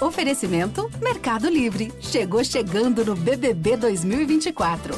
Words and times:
Oferecimento 0.00 0.90
Mercado 1.02 1.50
Livre. 1.50 1.92
Chegou 2.00 2.42
chegando 2.42 3.04
no 3.04 3.14
BBB 3.14 3.76
2024. 3.76 4.94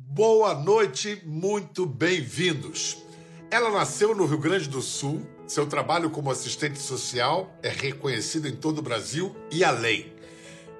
Boa 0.00 0.52
noite, 0.54 1.22
muito 1.24 1.86
bem-vindos. 1.86 2.98
Ela 3.52 3.70
nasceu 3.70 4.12
no 4.12 4.26
Rio 4.26 4.38
Grande 4.38 4.68
do 4.68 4.82
Sul. 4.82 5.24
Seu 5.46 5.64
trabalho 5.64 6.10
como 6.10 6.28
assistente 6.32 6.80
social 6.80 7.56
é 7.62 7.68
reconhecido 7.68 8.48
em 8.48 8.56
todo 8.56 8.78
o 8.78 8.82
Brasil 8.82 9.36
e 9.52 9.62
além. 9.62 10.15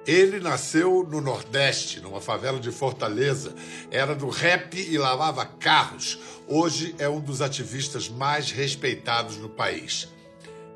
Ele 0.07 0.39
nasceu 0.39 1.05
no 1.07 1.19
Nordeste, 1.19 1.99
numa 1.99 2.21
favela 2.21 2.61
de 2.61 2.71
Fortaleza. 2.71 3.53
Era 3.91 4.15
do 4.15 4.29
rap 4.29 4.79
e 4.79 4.97
lavava 4.97 5.45
carros. 5.45 6.17
Hoje 6.47 6.95
é 6.97 7.09
um 7.09 7.19
dos 7.19 7.41
ativistas 7.41 8.07
mais 8.07 8.49
respeitados 8.49 9.35
no 9.35 9.49
país. 9.49 10.07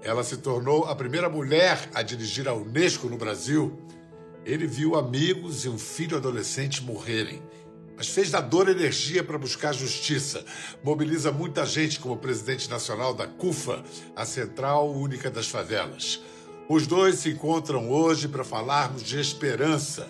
Ela 0.04 0.22
se 0.22 0.36
tornou 0.36 0.84
a 0.84 0.94
primeira 0.94 1.30
mulher 1.30 1.90
a 1.94 2.02
dirigir 2.02 2.46
a 2.50 2.54
Unesco 2.54 3.08
no 3.08 3.18
Brasil. 3.18 3.80
Ele 4.46 4.68
viu 4.68 4.98
amigos 4.98 5.64
e 5.64 5.70
um 5.70 5.80
filho 5.80 6.18
adolescente 6.18 6.84
morrerem 6.84 7.42
mas 8.02 8.08
fez 8.08 8.32
da 8.32 8.42
dor 8.42 8.68
energia 8.68 9.24
para 9.24 9.38
buscar 9.38 9.74
justiça. 9.74 10.44
Mobiliza 10.84 11.32
muita 11.32 11.64
gente 11.68 12.00
como 12.00 12.18
presidente 12.18 12.68
nacional 12.68 13.14
da 13.14 13.28
CUFA, 13.28 13.84
a 14.16 14.26
Central 14.26 14.92
Única 14.92 15.30
das 15.30 15.48
Favelas. 15.48 16.20
Os 16.74 16.88
dois 16.88 17.16
se 17.16 17.32
encontram 17.32 17.92
hoje 17.92 18.30
para 18.30 18.46
falarmos 18.46 19.04
de 19.04 19.20
esperança. 19.20 20.10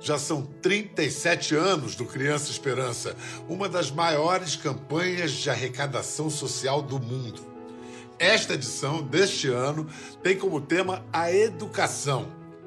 Já 0.00 0.18
são 0.18 0.42
37 0.42 1.54
anos 1.54 1.94
do 1.94 2.04
Criança 2.04 2.50
Esperança, 2.50 3.14
uma 3.48 3.68
das 3.68 3.92
maiores 3.92 4.56
campanhas 4.56 5.30
de 5.30 5.48
arrecadação 5.48 6.28
social 6.28 6.82
do 6.82 6.98
mundo. 6.98 7.40
Esta 8.18 8.54
edição 8.54 9.04
deste 9.04 9.46
ano 9.46 9.86
tem 10.20 10.36
como 10.36 10.60
tema 10.60 11.04
a 11.12 11.32
educação, 11.32 12.26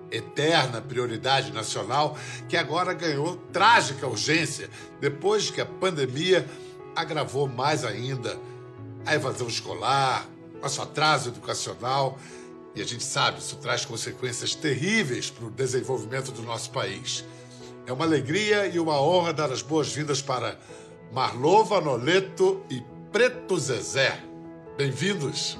eterna 0.09 0.79
prioridade 0.79 1.51
nacional 1.51 2.17
que 2.47 2.55
agora 2.55 2.93
ganhou 2.93 3.35
trágica 3.51 4.07
urgência 4.07 4.69
depois 5.01 5.51
que 5.51 5.59
a 5.59 5.65
pandemia 5.65 6.47
agravou 6.95 7.45
mais 7.45 7.83
ainda 7.83 8.39
a 9.05 9.13
evasão 9.13 9.49
escolar, 9.49 10.29
nosso 10.61 10.81
atraso 10.81 11.27
educacional 11.27 12.17
e 12.75 12.81
a 12.81 12.85
gente 12.85 13.03
sabe, 13.03 13.39
isso 13.39 13.55
traz 13.57 13.85
consequências 13.85 14.55
terríveis 14.55 15.29
para 15.29 15.45
o 15.45 15.51
desenvolvimento 15.51 16.31
do 16.31 16.41
nosso 16.41 16.71
país. 16.71 17.23
É 17.85 17.93
uma 17.93 18.05
alegria 18.05 18.67
e 18.67 18.79
uma 18.79 18.99
honra 19.01 19.33
dar 19.33 19.51
as 19.51 19.61
boas-vindas 19.61 20.21
para 20.21 20.57
Marlova 21.11 21.79
Noleto 21.79 22.63
e 22.69 22.81
Preto 23.11 23.57
Zezé. 23.59 24.19
Bem-vindos. 24.77 25.57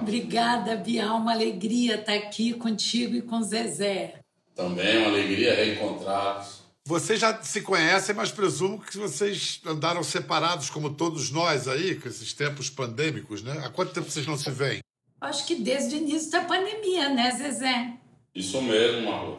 Obrigada, 0.00 0.74
Bial. 0.76 1.18
Uma 1.18 1.32
alegria 1.32 1.96
estar 1.96 2.14
aqui 2.14 2.52
contigo 2.54 3.14
e 3.14 3.22
com 3.22 3.40
Zezé. 3.42 4.20
Também 4.54 4.98
uma 4.98 5.08
alegria 5.08 5.54
reencontrá-los. 5.54 6.66
Vocês 6.84 7.20
já 7.20 7.42
se 7.42 7.62
conhecem, 7.62 8.14
mas 8.14 8.30
presumo 8.32 8.80
que 8.80 8.96
vocês 8.96 9.60
andaram 9.66 10.02
separados, 10.02 10.70
como 10.70 10.90
todos 10.90 11.30
nós 11.30 11.68
aí, 11.68 11.96
com 11.96 12.08
esses 12.08 12.32
tempos 12.32 12.70
pandêmicos, 12.70 13.42
né? 13.42 13.60
Há 13.64 13.70
quanto 13.70 13.92
tempo 13.92 14.10
vocês 14.10 14.26
não 14.26 14.36
se 14.36 14.50
veem? 14.50 14.80
Acho 15.20 15.46
que 15.46 15.54
desde 15.56 15.94
o 15.94 15.98
início 15.98 16.30
da 16.30 16.42
pandemia, 16.42 17.08
né, 17.08 17.30
Zezé? 17.30 17.94
Isso 18.34 18.60
mesmo, 18.60 19.10
Marlô. 19.10 19.38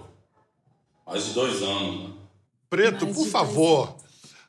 Mais 1.05 1.25
de 1.25 1.33
dois 1.33 1.61
anos, 1.61 2.09
né? 2.09 2.15
Preto, 2.69 3.05
Mais 3.05 3.15
por 3.15 3.27
favor, 3.27 3.95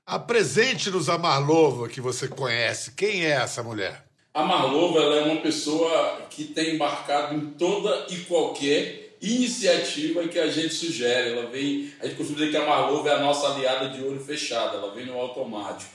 apresente-nos 0.05 1.09
a 1.09 1.19
Marlova 1.19 1.89
que 1.89 2.01
você 2.01 2.27
conhece. 2.27 2.93
Quem 2.93 3.25
é 3.25 3.31
essa 3.31 3.62
mulher? 3.62 4.05
A 4.33 4.43
Marlova 4.43 5.01
ela 5.01 5.17
é 5.17 5.25
uma 5.33 5.41
pessoa 5.41 6.23
que 6.31 6.45
tem 6.45 6.75
embarcado 6.75 7.34
em 7.34 7.51
toda 7.51 8.06
e 8.09 8.19
qualquer 8.21 9.16
iniciativa 9.21 10.27
que 10.28 10.39
a 10.39 10.49
gente 10.49 10.72
sugere. 10.72 11.33
Ela 11.33 11.50
vem, 11.50 11.93
a 12.00 12.06
gente 12.06 12.16
costuma 12.16 12.39
dizer 12.39 12.50
que 12.50 12.56
a 12.56 12.66
Marlova 12.66 13.09
é 13.09 13.15
a 13.15 13.21
nossa 13.21 13.49
aliada 13.49 13.89
de 13.91 14.03
olho 14.03 14.21
fechado, 14.21 14.77
ela 14.77 14.95
vem 14.95 15.06
no 15.06 15.19
automático. 15.19 15.91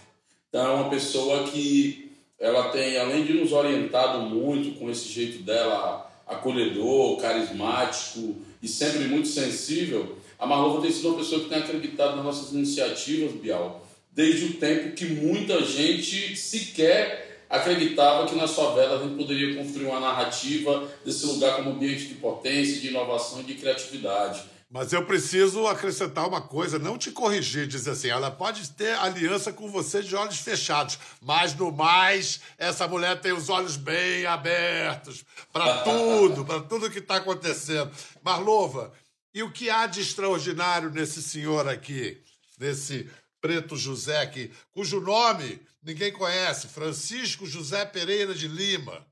Então 0.49 0.65
é 0.65 0.73
uma 0.75 0.89
pessoa 0.89 1.43
que 1.45 2.02
ela 2.43 2.67
tem, 2.71 2.97
além 2.97 3.23
de 3.23 3.33
nos 3.35 3.53
orientado 3.53 4.19
muito 4.19 4.77
com 4.77 4.91
esse 4.91 5.07
jeito 5.07 5.41
dela 5.43 6.11
acolhedor, 6.27 7.15
carismático 7.15 8.35
e 8.61 8.67
sempre 8.67 9.05
muito 9.05 9.29
sensível, 9.29 10.17
a 10.37 10.45
Marlova 10.45 10.81
tem 10.81 10.91
sido 10.91 11.07
uma 11.07 11.19
pessoa 11.19 11.41
que 11.41 11.47
tem 11.47 11.59
acreditado 11.59 12.17
nas 12.17 12.25
nossas 12.25 12.51
iniciativas, 12.51 13.31
Bial, 13.31 13.87
desde 14.11 14.45
o 14.47 14.53
tempo 14.55 14.91
que 14.93 15.05
muita 15.05 15.63
gente 15.63 16.35
sequer 16.35 17.45
acreditava 17.49 18.27
que 18.27 18.35
nas 18.35 18.53
favelas 18.53 18.99
a 18.99 19.03
gente 19.05 19.15
poderia 19.15 19.55
construir 19.55 19.85
uma 19.85 20.01
narrativa 20.01 20.85
desse 21.05 21.25
lugar 21.25 21.55
como 21.55 21.69
ambiente 21.69 22.07
de 22.07 22.15
potência, 22.15 22.81
de 22.81 22.89
inovação 22.89 23.39
e 23.39 23.43
de 23.43 23.53
criatividade. 23.53 24.43
Mas 24.73 24.91
eu 24.91 25.05
preciso 25.05 25.67
acrescentar 25.67 26.27
uma 26.27 26.41
coisa, 26.41 26.79
não 26.79 26.97
te 26.97 27.11
corrigir, 27.11 27.67
dizer 27.67 27.91
assim, 27.91 28.07
ela 28.09 28.31
pode 28.31 28.71
ter 28.71 28.95
aliança 28.95 29.53
com 29.53 29.69
você 29.69 30.01
de 30.01 30.15
olhos 30.15 30.39
fechados, 30.39 30.97
mas 31.21 31.53
no 31.53 31.71
mais, 31.71 32.41
essa 32.57 32.87
mulher 32.87 33.21
tem 33.21 33.33
os 33.33 33.49
olhos 33.49 33.77
bem 33.77 34.25
abertos 34.25 35.23
para 35.51 35.83
tudo, 35.83 36.43
para 36.43 36.59
tudo 36.59 36.89
que 36.89 36.97
está 36.97 37.17
acontecendo. 37.17 37.91
Marlova, 38.23 38.91
e 39.31 39.43
o 39.43 39.51
que 39.51 39.69
há 39.69 39.85
de 39.85 40.01
extraordinário 40.01 40.89
nesse 40.89 41.21
senhor 41.21 41.69
aqui, 41.69 42.19
nesse 42.57 43.07
preto 43.39 43.77
José 43.77 44.21
aqui, 44.21 44.51
cujo 44.71 44.99
nome 44.99 45.61
ninguém 45.83 46.11
conhece, 46.11 46.67
Francisco 46.67 47.45
José 47.45 47.85
Pereira 47.85 48.33
de 48.33 48.47
Lima? 48.47 49.05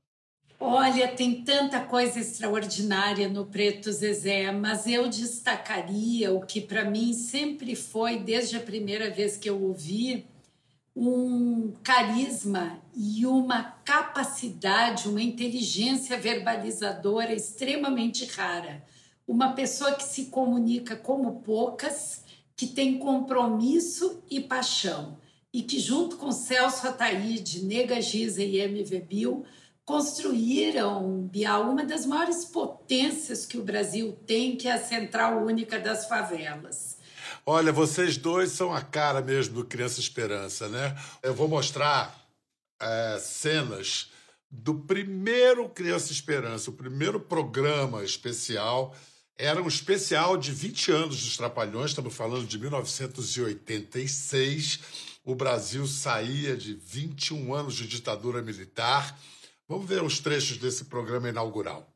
Olha, 0.64 1.08
tem 1.08 1.42
tanta 1.42 1.80
coisa 1.80 2.20
extraordinária 2.20 3.28
no 3.28 3.44
Preto 3.44 3.90
Zezé, 3.90 4.52
mas 4.52 4.86
eu 4.86 5.08
destacaria 5.08 6.32
o 6.32 6.46
que 6.46 6.60
para 6.60 6.84
mim 6.84 7.12
sempre 7.12 7.74
foi, 7.74 8.20
desde 8.20 8.56
a 8.56 8.60
primeira 8.60 9.10
vez 9.10 9.36
que 9.36 9.50
eu 9.50 9.60
ouvi, 9.60 10.24
um 10.94 11.74
carisma 11.82 12.80
e 12.94 13.26
uma 13.26 13.64
capacidade, 13.84 15.08
uma 15.08 15.20
inteligência 15.20 16.16
verbalizadora 16.16 17.34
extremamente 17.34 18.24
rara. 18.26 18.84
Uma 19.26 19.54
pessoa 19.54 19.96
que 19.96 20.04
se 20.04 20.26
comunica 20.26 20.94
como 20.94 21.40
poucas, 21.40 22.22
que 22.54 22.68
tem 22.68 22.98
compromisso 22.98 24.22
e 24.30 24.38
paixão, 24.38 25.18
e 25.52 25.60
que, 25.60 25.80
junto 25.80 26.16
com 26.18 26.30
Celso 26.30 26.86
Ataíde, 26.86 27.64
Nega 27.64 28.00
Giza 28.00 28.44
e 28.44 28.60
MV 28.60 29.00
Bill, 29.00 29.44
construíram, 29.84 31.26
Bial, 31.26 31.70
uma 31.70 31.84
das 31.84 32.06
maiores 32.06 32.44
potências 32.44 33.44
que 33.44 33.58
o 33.58 33.64
Brasil 33.64 34.16
tem, 34.26 34.56
que 34.56 34.68
é 34.68 34.72
a 34.72 34.82
Central 34.82 35.44
Única 35.44 35.78
das 35.78 36.06
Favelas. 36.06 36.96
Olha, 37.44 37.72
vocês 37.72 38.16
dois 38.16 38.52
são 38.52 38.72
a 38.72 38.80
cara 38.80 39.20
mesmo 39.20 39.56
do 39.56 39.64
Criança 39.64 39.98
Esperança, 39.98 40.68
né? 40.68 40.96
Eu 41.22 41.34
vou 41.34 41.48
mostrar 41.48 42.24
é, 42.80 43.18
cenas 43.20 44.12
do 44.48 44.74
primeiro 44.74 45.68
Criança 45.68 46.12
Esperança, 46.12 46.70
o 46.70 46.74
primeiro 46.74 47.18
programa 47.18 48.04
especial. 48.04 48.94
Era 49.36 49.60
um 49.60 49.66
especial 49.66 50.36
de 50.36 50.52
20 50.52 50.92
anos 50.92 51.24
dos 51.24 51.36
Trapalhões, 51.36 51.90
estamos 51.90 52.14
falando 52.14 52.46
de 52.46 52.56
1986. 52.58 54.78
O 55.24 55.34
Brasil 55.34 55.84
saía 55.86 56.56
de 56.56 56.74
21 56.74 57.52
anos 57.52 57.74
de 57.74 57.88
ditadura 57.88 58.40
militar 58.42 59.18
Vamos 59.72 59.88
ver 59.88 60.02
os 60.02 60.20
trechos 60.20 60.58
desse 60.58 60.84
programa 60.84 61.30
inaugural. 61.30 61.90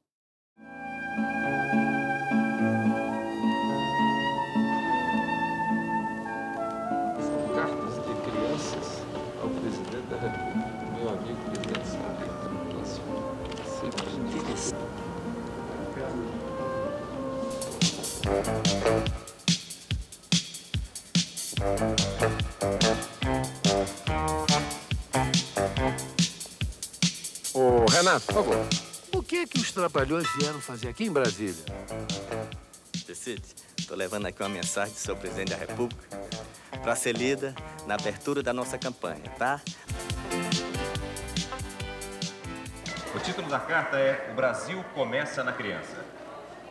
São 7.20 7.54
cartas 7.54 7.96
de 7.96 8.14
crianças 8.30 9.02
ao 9.42 9.50
presidente 9.50 10.06
da 10.08 10.16
República, 10.16 10.86
meu 10.98 11.10
amigo 11.10 11.50
presidente 11.50 11.76
Renato, 28.16 28.26
por 28.26 28.34
favor. 28.34 28.56
O 29.14 29.22
que 29.22 29.36
é 29.36 29.46
que 29.46 29.58
os 29.58 29.72
trapalhões 29.72 30.26
vieram 30.36 30.60
fazer 30.60 30.88
aqui 30.88 31.04
em 31.04 31.12
Brasília? 31.12 31.64
Decide, 33.06 33.42
estou 33.78 33.96
levando 33.96 34.26
aqui 34.26 34.42
uma 34.42 34.48
mensagem 34.48 34.94
do 34.94 34.98
senhor 34.98 35.16
presidente 35.16 35.50
da 35.50 35.56
República 35.56 36.02
para 36.82 36.96
ser 36.96 37.14
lida 37.14 37.54
na 37.86 37.94
abertura 37.94 38.42
da 38.42 38.52
nossa 38.52 38.78
campanha, 38.78 39.30
tá? 39.38 39.60
O 43.14 43.18
título 43.20 43.48
da 43.48 43.58
carta 43.58 43.98
é 43.98 44.30
O 44.32 44.34
Brasil 44.34 44.82
Começa 44.94 45.42
na 45.44 45.52
Criança. 45.52 46.04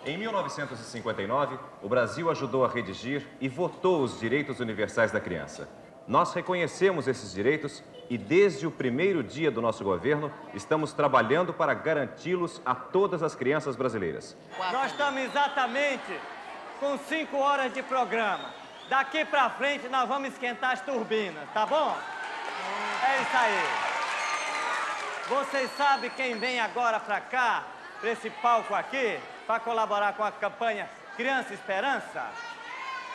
Em 0.05 0.17
1959, 0.17 1.57
o 1.81 1.89
Brasil 1.89 2.29
ajudou 2.29 2.63
a 2.63 2.67
redigir 2.67 3.25
e 3.41 3.47
votou 3.47 4.03
os 4.03 4.19
direitos 4.19 4.59
universais 4.59 5.11
da 5.11 5.19
criança. 5.19 5.67
Nós 6.07 6.33
reconhecemos 6.33 7.07
esses 7.07 7.33
direitos 7.33 7.83
e, 8.09 8.17
desde 8.17 8.67
o 8.67 8.71
primeiro 8.71 9.23
dia 9.23 9.49
do 9.49 9.61
nosso 9.61 9.83
governo, 9.83 10.31
estamos 10.53 10.93
trabalhando 10.93 11.53
para 11.53 11.73
garanti-los 11.73 12.61
a 12.65 12.75
todas 12.75 13.23
as 13.23 13.35
crianças 13.35 13.75
brasileiras. 13.75 14.35
Nós 14.71 14.91
estamos 14.91 15.21
exatamente 15.21 16.19
com 16.79 16.97
cinco 16.97 17.37
horas 17.37 17.73
de 17.73 17.81
programa. 17.83 18.53
Daqui 18.89 19.25
para 19.25 19.49
frente 19.49 19.87
nós 19.89 20.07
vamos 20.07 20.29
esquentar 20.29 20.71
as 20.71 20.81
turbinas, 20.81 21.49
tá 21.53 21.65
bom? 21.65 21.97
É 23.07 23.21
isso 23.21 23.37
aí. 23.37 23.95
Vocês 25.27 25.71
sabem 25.75 26.09
quem 26.11 26.37
vem 26.37 26.59
agora 26.59 26.99
para 26.99 27.19
cá, 27.19 27.63
para 27.99 28.11
esse 28.11 28.29
palco 28.29 28.75
aqui, 28.75 29.19
para 29.47 29.59
colaborar 29.59 30.13
com 30.13 30.23
a 30.23 30.31
campanha 30.31 30.87
Criança 31.15 31.53
Esperança? 31.53 32.29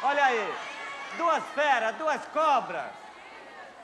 Olha 0.03 0.25
aí, 0.25 0.53
duas 1.17 1.45
feras, 1.55 1.95
duas 1.97 2.25
cobras. 2.27 3.00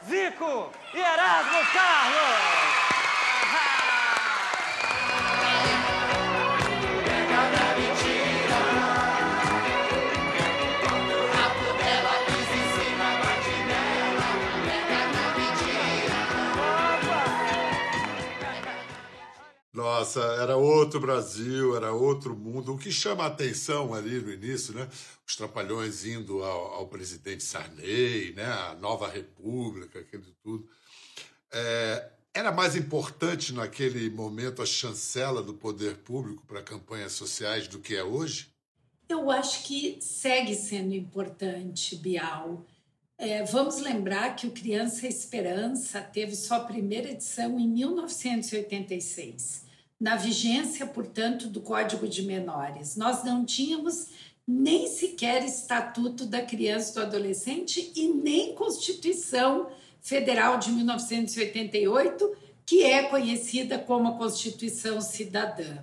Zico 0.06 0.70
e 0.94 1.00
Erasmo 1.00 1.58
Carlos! 1.72 3.75
Nossa, 19.86 20.20
era 20.42 20.56
outro 20.56 20.98
Brasil, 20.98 21.76
era 21.76 21.92
outro 21.92 22.36
mundo. 22.36 22.74
O 22.74 22.78
que 22.78 22.90
chama 22.90 23.22
a 23.22 23.28
atenção 23.28 23.94
ali 23.94 24.20
no 24.20 24.32
início, 24.32 24.74
né? 24.74 24.88
Os 25.24 25.36
trapalhões 25.36 26.04
indo 26.04 26.42
ao, 26.42 26.74
ao 26.74 26.88
presidente 26.88 27.44
Sarney, 27.44 28.32
né? 28.34 28.46
A 28.46 28.74
nova 28.74 29.08
república, 29.08 30.00
aquele 30.00 30.34
tudo. 30.42 30.68
É, 31.52 32.08
era 32.34 32.50
mais 32.50 32.74
importante 32.74 33.52
naquele 33.52 34.10
momento 34.10 34.60
a 34.60 34.66
chancela 34.66 35.40
do 35.40 35.54
poder 35.54 35.98
público 35.98 36.44
para 36.48 36.64
campanhas 36.64 37.12
sociais 37.12 37.68
do 37.68 37.78
que 37.78 37.94
é 37.94 38.02
hoje? 38.02 38.48
Eu 39.08 39.30
acho 39.30 39.62
que 39.62 39.98
segue 40.00 40.56
sendo 40.56 40.94
importante, 40.94 41.94
Bial. 41.94 42.66
É, 43.16 43.44
vamos 43.44 43.80
lembrar 43.80 44.34
que 44.34 44.48
o 44.48 44.50
Criança 44.50 45.06
Esperança 45.06 46.00
teve 46.00 46.34
sua 46.34 46.58
primeira 46.58 47.12
edição 47.12 47.56
em 47.56 47.68
1986 47.68 49.65
na 49.98 50.16
vigência, 50.16 50.86
portanto, 50.86 51.48
do 51.48 51.60
Código 51.60 52.06
de 52.06 52.22
Menores. 52.22 52.96
Nós 52.96 53.24
não 53.24 53.44
tínhamos 53.44 54.08
nem 54.46 54.86
sequer 54.86 55.44
Estatuto 55.44 56.26
da 56.26 56.42
Criança 56.42 56.90
e 56.90 56.94
do 56.94 57.00
Adolescente 57.00 57.92
e 57.96 58.08
nem 58.08 58.54
Constituição 58.54 59.68
Federal 60.00 60.58
de 60.58 60.70
1988, 60.70 62.36
que 62.64 62.84
é 62.84 63.04
conhecida 63.04 63.78
como 63.78 64.08
a 64.08 64.16
Constituição 64.16 65.00
Cidadã. 65.00 65.78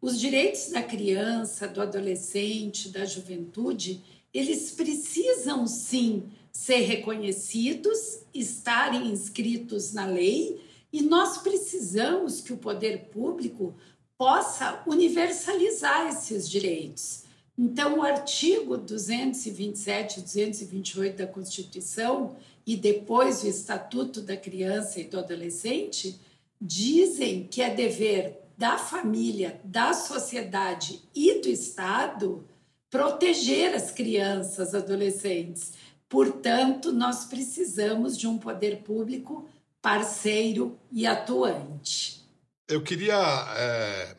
Os 0.00 0.20
direitos 0.20 0.70
da 0.70 0.82
criança, 0.82 1.66
do 1.66 1.82
adolescente, 1.82 2.88
da 2.88 3.04
juventude, 3.04 4.00
eles 4.32 4.70
precisam 4.70 5.66
sim 5.66 6.24
ser 6.52 6.80
reconhecidos, 6.80 8.20
estarem 8.32 9.08
inscritos 9.08 9.92
na 9.92 10.06
lei 10.06 10.60
e 10.92 11.02
nós 11.02 11.38
precisamos 11.38 12.40
que 12.40 12.52
o 12.52 12.58
poder 12.58 13.08
público 13.10 13.74
possa 14.16 14.82
universalizar 14.86 16.08
esses 16.08 16.48
direitos. 16.48 17.24
Então, 17.56 17.98
o 17.98 18.02
artigo 18.02 18.76
227 18.76 20.20
e 20.20 20.22
228 20.22 21.16
da 21.16 21.26
Constituição 21.26 22.36
e 22.66 22.76
depois 22.76 23.42
o 23.42 23.48
Estatuto 23.48 24.20
da 24.20 24.36
Criança 24.36 25.00
e 25.00 25.04
do 25.04 25.18
Adolescente 25.18 26.20
dizem 26.60 27.46
que 27.46 27.62
é 27.62 27.74
dever 27.74 28.38
da 28.56 28.76
família, 28.76 29.60
da 29.64 29.92
sociedade 29.92 31.00
e 31.14 31.40
do 31.40 31.48
Estado 31.48 32.44
proteger 32.90 33.74
as 33.74 33.90
crianças, 33.90 34.74
adolescentes. 34.74 35.72
Portanto, 36.08 36.90
nós 36.90 37.24
precisamos 37.24 38.16
de 38.16 38.26
um 38.26 38.38
poder 38.38 38.82
público 38.82 39.46
parceiro 39.88 40.78
e 40.92 41.06
atuante. 41.06 42.22
Eu 42.68 42.82
queria 42.82 43.16
é, 43.56 44.16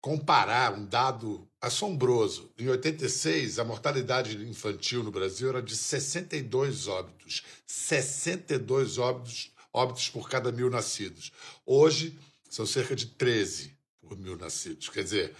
comparar 0.00 0.74
um 0.74 0.84
dado 0.84 1.48
assombroso. 1.60 2.50
Em 2.58 2.68
86, 2.68 3.60
a 3.60 3.64
mortalidade 3.64 4.36
infantil 4.44 5.04
no 5.04 5.12
Brasil 5.12 5.48
era 5.48 5.62
de 5.62 5.76
62 5.76 6.88
óbitos. 6.88 7.44
62 7.64 8.98
óbitos, 8.98 9.52
óbitos 9.72 10.08
por 10.08 10.28
cada 10.28 10.50
mil 10.50 10.68
nascidos. 10.68 11.30
Hoje, 11.64 12.18
são 12.50 12.66
cerca 12.66 12.96
de 12.96 13.06
13 13.06 13.76
por 14.00 14.18
mil 14.18 14.36
nascidos. 14.36 14.88
Quer 14.88 15.04
dizer, 15.04 15.36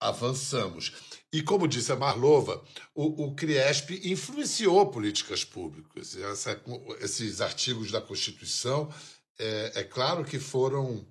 avançamos. 0.00 0.92
E 1.32 1.42
como 1.42 1.66
disse 1.66 1.90
a 1.90 1.96
Marlova, 1.96 2.62
o, 2.94 3.24
o 3.24 3.34
CRIESP 3.34 4.00
influenciou 4.04 4.86
políticas 4.86 5.44
públicas. 5.44 6.16
Essa, 6.16 6.60
esses 7.00 7.40
artigos 7.40 7.90
da 7.90 8.00
Constituição, 8.00 8.92
é, 9.38 9.72
é 9.76 9.82
claro 9.82 10.24
que 10.24 10.38
foram, 10.38 11.04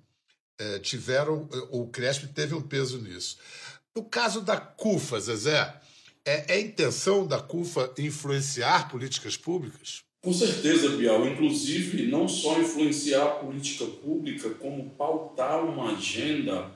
é, 0.58 0.78
tiveram, 0.78 1.48
o 1.70 1.88
CRIESP 1.88 2.28
teve 2.28 2.54
um 2.54 2.62
peso 2.62 2.98
nisso. 2.98 3.36
No 3.94 4.04
caso 4.04 4.40
da 4.40 4.56
CUFA, 4.56 5.20
Zezé, 5.20 5.80
é, 6.24 6.54
é 6.54 6.60
intenção 6.60 7.26
da 7.26 7.40
CUFA 7.40 7.92
influenciar 7.98 8.88
políticas 8.88 9.36
públicas? 9.36 10.02
Com 10.24 10.32
certeza, 10.32 10.88
Bial. 10.96 11.26
Inclusive, 11.28 12.06
não 12.06 12.26
só 12.26 12.58
influenciar 12.58 13.24
a 13.24 13.30
política 13.32 13.84
pública, 13.84 14.48
como 14.54 14.88
pautar 14.90 15.62
uma 15.62 15.92
agenda 15.92 16.73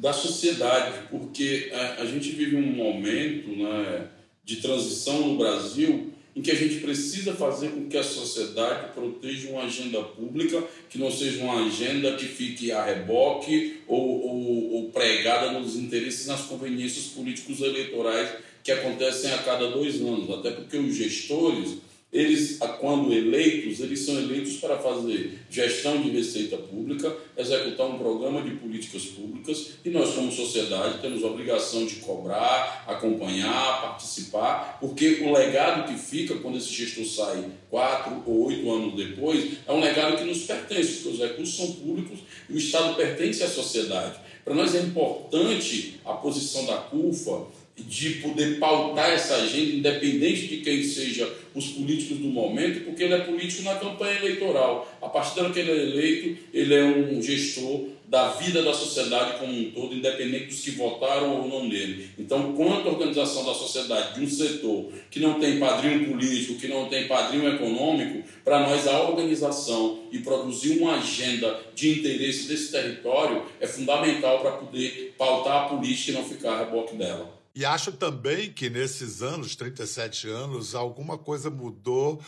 da 0.00 0.12
sociedade, 0.14 1.08
porque 1.10 1.70
a, 1.72 2.02
a 2.02 2.06
gente 2.06 2.30
vive 2.30 2.56
um 2.56 2.72
momento 2.72 3.50
né, 3.50 4.08
de 4.42 4.56
transição 4.56 5.28
no 5.28 5.36
Brasil 5.36 6.10
em 6.34 6.40
que 6.40 6.50
a 6.50 6.54
gente 6.54 6.76
precisa 6.76 7.34
fazer 7.34 7.70
com 7.70 7.86
que 7.86 7.98
a 7.98 8.02
sociedade 8.02 8.94
proteja 8.94 9.50
uma 9.50 9.64
agenda 9.64 10.02
pública 10.02 10.64
que 10.88 10.96
não 10.96 11.10
seja 11.10 11.42
uma 11.42 11.66
agenda 11.66 12.16
que 12.16 12.24
fique 12.24 12.72
a 12.72 12.82
reboque 12.82 13.80
ou, 13.86 14.22
ou, 14.22 14.72
ou 14.74 14.90
pregada 14.90 15.52
nos 15.52 15.76
interesses 15.76 16.26
nas 16.26 16.42
conveniências 16.42 17.06
políticos 17.06 17.60
eleitorais 17.60 18.30
que 18.62 18.72
acontecem 18.72 19.32
a 19.32 19.38
cada 19.38 19.70
dois 19.70 19.96
anos, 19.96 20.30
até 20.30 20.50
porque 20.50 20.78
os 20.78 20.94
gestores 20.94 21.78
eles, 22.12 22.58
quando 22.80 23.12
eleitos, 23.12 23.78
eles 23.78 24.00
são 24.00 24.18
eleitos 24.18 24.56
para 24.56 24.76
fazer 24.78 25.38
gestão 25.48 26.02
de 26.02 26.10
receita 26.10 26.56
pública, 26.56 27.16
executar 27.36 27.86
um 27.86 27.98
programa 27.98 28.42
de 28.42 28.50
políticas 28.56 29.04
públicas 29.04 29.74
e 29.84 29.90
nós, 29.90 30.12
como 30.14 30.32
sociedade, 30.32 31.00
temos 31.00 31.22
a 31.22 31.28
obrigação 31.28 31.86
de 31.86 31.96
cobrar, 31.96 32.84
acompanhar, 32.86 33.80
participar, 33.80 34.78
porque 34.80 35.20
o 35.22 35.32
legado 35.32 35.88
que 35.88 35.98
fica 35.98 36.34
quando 36.36 36.58
esse 36.58 36.72
gestor 36.72 37.04
sai 37.04 37.44
quatro 37.70 38.22
ou 38.26 38.46
oito 38.46 38.68
anos 38.70 38.94
depois 38.96 39.58
é 39.66 39.72
um 39.72 39.80
legado 39.80 40.16
que 40.16 40.24
nos 40.24 40.42
pertence, 40.42 40.94
porque 40.94 41.08
os 41.10 41.18
recursos 41.20 41.56
são 41.56 41.72
públicos 41.74 42.18
e 42.48 42.54
o 42.54 42.58
Estado 42.58 42.96
pertence 42.96 43.44
à 43.44 43.48
sociedade. 43.48 44.18
Para 44.44 44.54
nós 44.54 44.74
é 44.74 44.80
importante 44.80 46.00
a 46.04 46.14
posição 46.14 46.66
da 46.66 46.78
CUFA 46.78 47.59
de 47.88 48.10
poder 48.16 48.58
pautar 48.58 49.10
essa 49.10 49.36
agenda, 49.36 49.76
independente 49.76 50.46
de 50.46 50.58
quem 50.58 50.82
seja 50.82 51.32
os 51.54 51.68
políticos 51.68 52.18
do 52.18 52.28
momento, 52.28 52.84
porque 52.84 53.04
ele 53.04 53.14
é 53.14 53.20
político 53.20 53.62
na 53.62 53.74
campanha 53.74 54.18
eleitoral. 54.18 54.90
A 55.02 55.08
partir 55.08 55.36
da 55.36 55.42
hora 55.44 55.52
que 55.52 55.60
ele 55.60 55.70
é 55.70 55.82
eleito, 55.82 56.38
ele 56.52 56.74
é 56.74 56.84
um 56.84 57.20
gestor 57.20 57.88
da 58.10 58.30
vida 58.30 58.60
da 58.60 58.74
sociedade 58.74 59.38
como 59.38 59.52
um 59.52 59.70
todo, 59.70 59.94
independente 59.94 60.46
dos 60.46 60.60
que 60.60 60.72
votaram 60.72 61.42
ou 61.42 61.48
não 61.48 61.68
nele. 61.68 62.10
Então, 62.18 62.54
quanto 62.54 62.88
à 62.88 62.90
organização 62.90 63.44
da 63.44 63.54
sociedade 63.54 64.18
de 64.18 64.24
um 64.24 64.28
setor 64.28 64.92
que 65.08 65.20
não 65.20 65.38
tem 65.38 65.60
padrinho 65.60 66.08
político, 66.08 66.58
que 66.58 66.66
não 66.66 66.86
tem 66.86 67.06
padrinho 67.06 67.48
econômico, 67.54 68.24
para 68.44 68.60
nós 68.60 68.88
a 68.88 69.00
organização 69.00 70.00
e 70.10 70.18
produzir 70.18 70.80
uma 70.80 70.96
agenda 70.96 71.60
de 71.72 72.00
interesse 72.00 72.48
desse 72.48 72.72
território 72.72 73.44
é 73.60 73.66
fundamental 73.68 74.40
para 74.40 74.52
poder 74.52 75.14
pautar 75.16 75.66
a 75.66 75.68
política 75.68 76.10
e 76.10 76.14
não 76.14 76.24
ficar 76.24 76.54
a 76.54 76.64
reboque 76.64 76.96
dela. 76.96 77.39
E 77.54 77.64
acho 77.64 77.92
também 77.92 78.52
que 78.52 78.70
nesses 78.70 79.22
anos, 79.22 79.56
37 79.56 80.28
anos, 80.28 80.74
alguma 80.74 81.18
coisa 81.18 81.50
mudou 81.50 82.22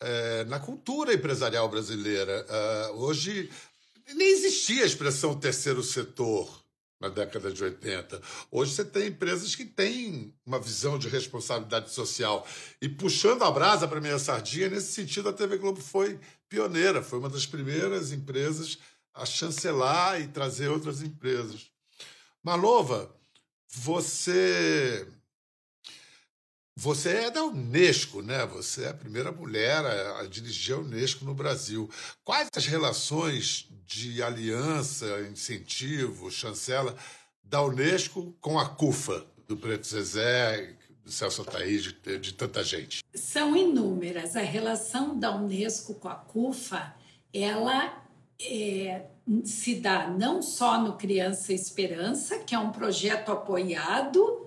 é, 0.00 0.44
na 0.44 0.60
cultura 0.60 1.12
empresarial 1.12 1.68
brasileira. 1.68 2.46
É, 2.48 2.90
hoje 2.92 3.50
nem 4.14 4.28
existia 4.28 4.84
a 4.84 4.86
expressão 4.86 5.38
terceiro 5.38 5.82
setor 5.82 6.64
na 7.00 7.08
década 7.08 7.52
de 7.52 7.62
80. 7.62 8.20
Hoje 8.50 8.74
você 8.74 8.84
tem 8.84 9.08
empresas 9.08 9.54
que 9.54 9.64
têm 9.64 10.34
uma 10.44 10.58
visão 10.58 10.98
de 10.98 11.08
responsabilidade 11.08 11.92
social. 11.92 12.46
E 12.82 12.88
puxando 12.88 13.42
a 13.42 13.50
brasa 13.50 13.86
para 13.86 14.00
minha 14.00 14.18
sardinha, 14.18 14.68
nesse 14.68 14.92
sentido, 14.92 15.28
a 15.28 15.32
TV 15.32 15.58
Globo 15.58 15.80
foi 15.80 16.18
pioneira, 16.48 17.02
foi 17.02 17.18
uma 17.18 17.28
das 17.28 17.46
primeiras 17.46 18.10
empresas 18.10 18.78
a 19.14 19.24
chancelar 19.24 20.20
e 20.20 20.28
trazer 20.28 20.68
outras 20.68 21.02
empresas. 21.02 21.70
Malova, 22.42 23.14
você 23.68 25.06
Você 26.76 27.10
é 27.10 27.30
da 27.30 27.44
Unesco, 27.44 28.22
né? 28.22 28.46
Você 28.46 28.84
é 28.84 28.88
a 28.88 28.94
primeira 28.94 29.32
mulher 29.32 29.84
a, 29.84 30.20
a 30.20 30.26
dirigir 30.26 30.74
a 30.76 30.78
Unesco 30.78 31.24
no 31.24 31.34
Brasil. 31.34 31.90
Quais 32.24 32.48
as 32.54 32.66
relações 32.66 33.68
de 33.84 34.22
aliança, 34.22 35.20
incentivo, 35.30 36.30
chancela 36.30 36.96
da 37.42 37.62
Unesco 37.62 38.36
com 38.40 38.58
a 38.58 38.68
CUFA, 38.68 39.26
do 39.46 39.56
Preto 39.56 39.86
Zezé, 39.86 40.76
do 41.04 41.10
Celso 41.10 41.42
Ataí, 41.42 41.78
de, 41.78 42.18
de 42.18 42.32
tanta 42.34 42.62
gente? 42.62 43.00
São 43.14 43.56
inúmeras. 43.56 44.36
A 44.36 44.42
relação 44.42 45.18
da 45.18 45.34
Unesco 45.34 45.94
com 45.94 46.08
a 46.08 46.14
CUFA, 46.14 46.94
ela 47.32 48.07
é, 48.40 49.06
se 49.44 49.74
dá 49.76 50.08
não 50.08 50.40
só 50.40 50.80
no 50.80 50.94
Criança 50.94 51.52
Esperança, 51.52 52.38
que 52.38 52.54
é 52.54 52.58
um 52.58 52.70
projeto 52.70 53.32
apoiado, 53.32 54.46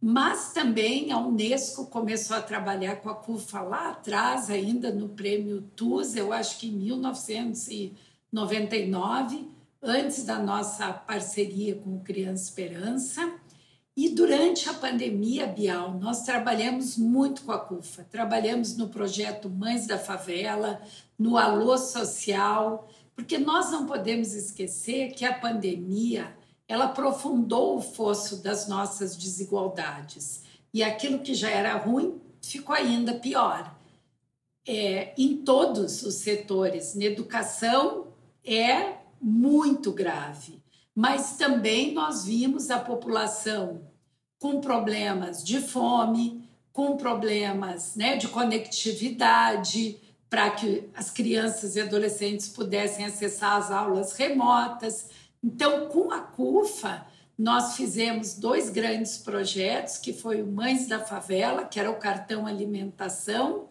mas 0.00 0.52
também 0.52 1.10
a 1.12 1.18
Unesco 1.18 1.86
começou 1.86 2.36
a 2.36 2.42
trabalhar 2.42 2.96
com 2.96 3.08
a 3.08 3.14
CUFA 3.14 3.60
lá 3.60 3.90
atrás, 3.90 4.50
ainda 4.50 4.92
no 4.92 5.10
prêmio 5.10 5.62
TUS, 5.76 6.16
eu 6.16 6.32
acho 6.32 6.58
que 6.58 6.66
em 6.68 6.72
1999, 6.72 9.48
antes 9.80 10.24
da 10.24 10.38
nossa 10.38 10.92
parceria 10.92 11.76
com 11.76 11.96
o 11.96 12.00
Criança 12.00 12.42
Esperança. 12.44 13.32
E 13.94 14.08
durante 14.08 14.70
a 14.70 14.74
pandemia, 14.74 15.46
Bial, 15.46 15.98
nós 15.98 16.22
trabalhamos 16.22 16.96
muito 16.96 17.42
com 17.42 17.52
a 17.52 17.58
CUFA. 17.58 18.06
Trabalhamos 18.10 18.74
no 18.76 18.88
projeto 18.88 19.50
Mães 19.50 19.86
da 19.86 19.98
Favela, 19.98 20.80
no 21.18 21.36
Alô 21.36 21.76
Social, 21.76 22.88
porque 23.14 23.36
nós 23.36 23.70
não 23.70 23.86
podemos 23.86 24.32
esquecer 24.32 25.12
que 25.12 25.26
a 25.26 25.38
pandemia 25.38 26.34
ela 26.66 26.86
aprofundou 26.86 27.76
o 27.76 27.82
fosso 27.82 28.42
das 28.42 28.66
nossas 28.66 29.14
desigualdades. 29.14 30.42
E 30.72 30.82
aquilo 30.82 31.18
que 31.18 31.34
já 31.34 31.50
era 31.50 31.76
ruim 31.76 32.18
ficou 32.40 32.74
ainda 32.74 33.14
pior. 33.14 33.76
É, 34.66 35.12
em 35.18 35.36
todos 35.44 36.02
os 36.02 36.14
setores, 36.14 36.94
na 36.94 37.04
educação 37.04 38.06
é 38.42 38.94
muito 39.20 39.92
grave, 39.92 40.61
mas 40.94 41.36
também 41.36 41.92
nós 41.92 42.24
vimos 42.24 42.70
a 42.70 42.78
população 42.78 43.82
com 44.38 44.60
problemas 44.60 45.42
de 45.44 45.60
fome, 45.60 46.48
com 46.72 46.96
problemas 46.96 47.94
né, 47.96 48.16
de 48.16 48.28
conectividade, 48.28 49.98
para 50.28 50.50
que 50.50 50.88
as 50.94 51.10
crianças 51.10 51.76
e 51.76 51.80
adolescentes 51.80 52.48
pudessem 52.48 53.04
acessar 53.04 53.56
as 53.56 53.70
aulas 53.70 54.14
remotas. 54.14 55.10
Então, 55.44 55.88
com 55.88 56.10
a 56.10 56.20
CUFA, 56.20 57.06
nós 57.38 57.76
fizemos 57.76 58.34
dois 58.34 58.70
grandes 58.70 59.18
projetos, 59.18 59.98
que 59.98 60.12
foi 60.12 60.42
o 60.42 60.46
Mães 60.46 60.86
da 60.86 61.00
Favela, 61.00 61.64
que 61.64 61.78
era 61.78 61.90
o 61.90 61.98
cartão 61.98 62.46
alimentação, 62.46 63.68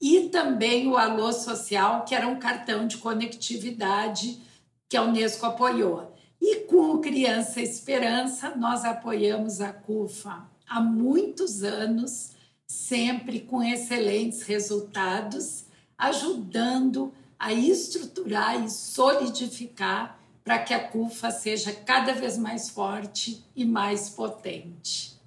e 0.00 0.28
também 0.28 0.88
o 0.88 0.96
Alô 0.96 1.32
Social, 1.32 2.04
que 2.04 2.14
era 2.14 2.26
um 2.26 2.38
cartão 2.38 2.86
de 2.86 2.98
conectividade 2.98 4.40
que 4.88 4.96
a 4.96 5.02
Unesco 5.02 5.44
apoiou. 5.44 6.16
E 6.40 6.60
com 6.60 6.92
o 6.92 7.00
Criança 7.00 7.60
Esperança, 7.60 8.54
nós 8.56 8.84
apoiamos 8.84 9.60
a 9.60 9.72
CUFA 9.72 10.48
há 10.68 10.80
muitos 10.80 11.62
anos, 11.62 12.32
sempre 12.66 13.40
com 13.40 13.62
excelentes 13.62 14.42
resultados 14.42 15.64
ajudando 15.98 17.12
a 17.38 17.52
estruturar 17.52 18.64
e 18.64 18.70
solidificar 18.70 20.18
para 20.44 20.60
que 20.60 20.72
a 20.72 20.88
CUFA 20.88 21.30
seja 21.30 21.72
cada 21.72 22.12
vez 22.12 22.38
mais 22.38 22.70
forte 22.70 23.44
e 23.54 23.64
mais 23.64 24.08
potente. 24.08 25.18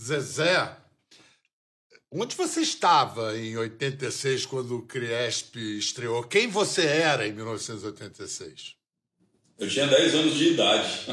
Zezé, 0.00 0.76
onde 2.10 2.34
você 2.34 2.62
estava 2.62 3.36
em 3.38 3.56
86 3.56 4.46
quando 4.46 4.76
o 4.76 4.82
Criesp 4.82 5.56
estreou? 5.56 6.24
Quem 6.24 6.48
você 6.48 6.86
era 6.86 7.26
em 7.26 7.32
1986? 7.32 8.77
Eu 9.58 9.68
tinha 9.68 9.86
10 9.86 10.14
anos 10.14 10.34
de 10.34 10.48
idade. 10.52 11.06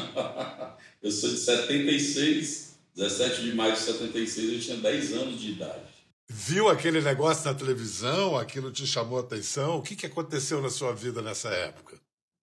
eu 1.02 1.10
sou 1.10 1.30
de 1.30 1.36
76, 1.36 2.78
17 2.94 3.42
de 3.42 3.52
maio 3.54 3.72
de 3.72 3.80
76, 3.80 4.52
eu 4.52 4.60
tinha 4.60 4.76
10 4.76 5.12
anos 5.14 5.40
de 5.40 5.50
idade 5.52 5.96
viu 6.28 6.68
aquele 6.68 7.00
negócio 7.00 7.44
na 7.44 7.54
televisão, 7.54 8.36
aquilo 8.36 8.70
te 8.70 8.86
chamou 8.86 9.18
a 9.18 9.22
atenção? 9.22 9.78
O 9.78 9.82
que, 9.82 9.96
que 9.96 10.06
aconteceu 10.06 10.60
na 10.60 10.70
sua 10.70 10.92
vida 10.92 11.22
nessa 11.22 11.48
época? 11.48 11.96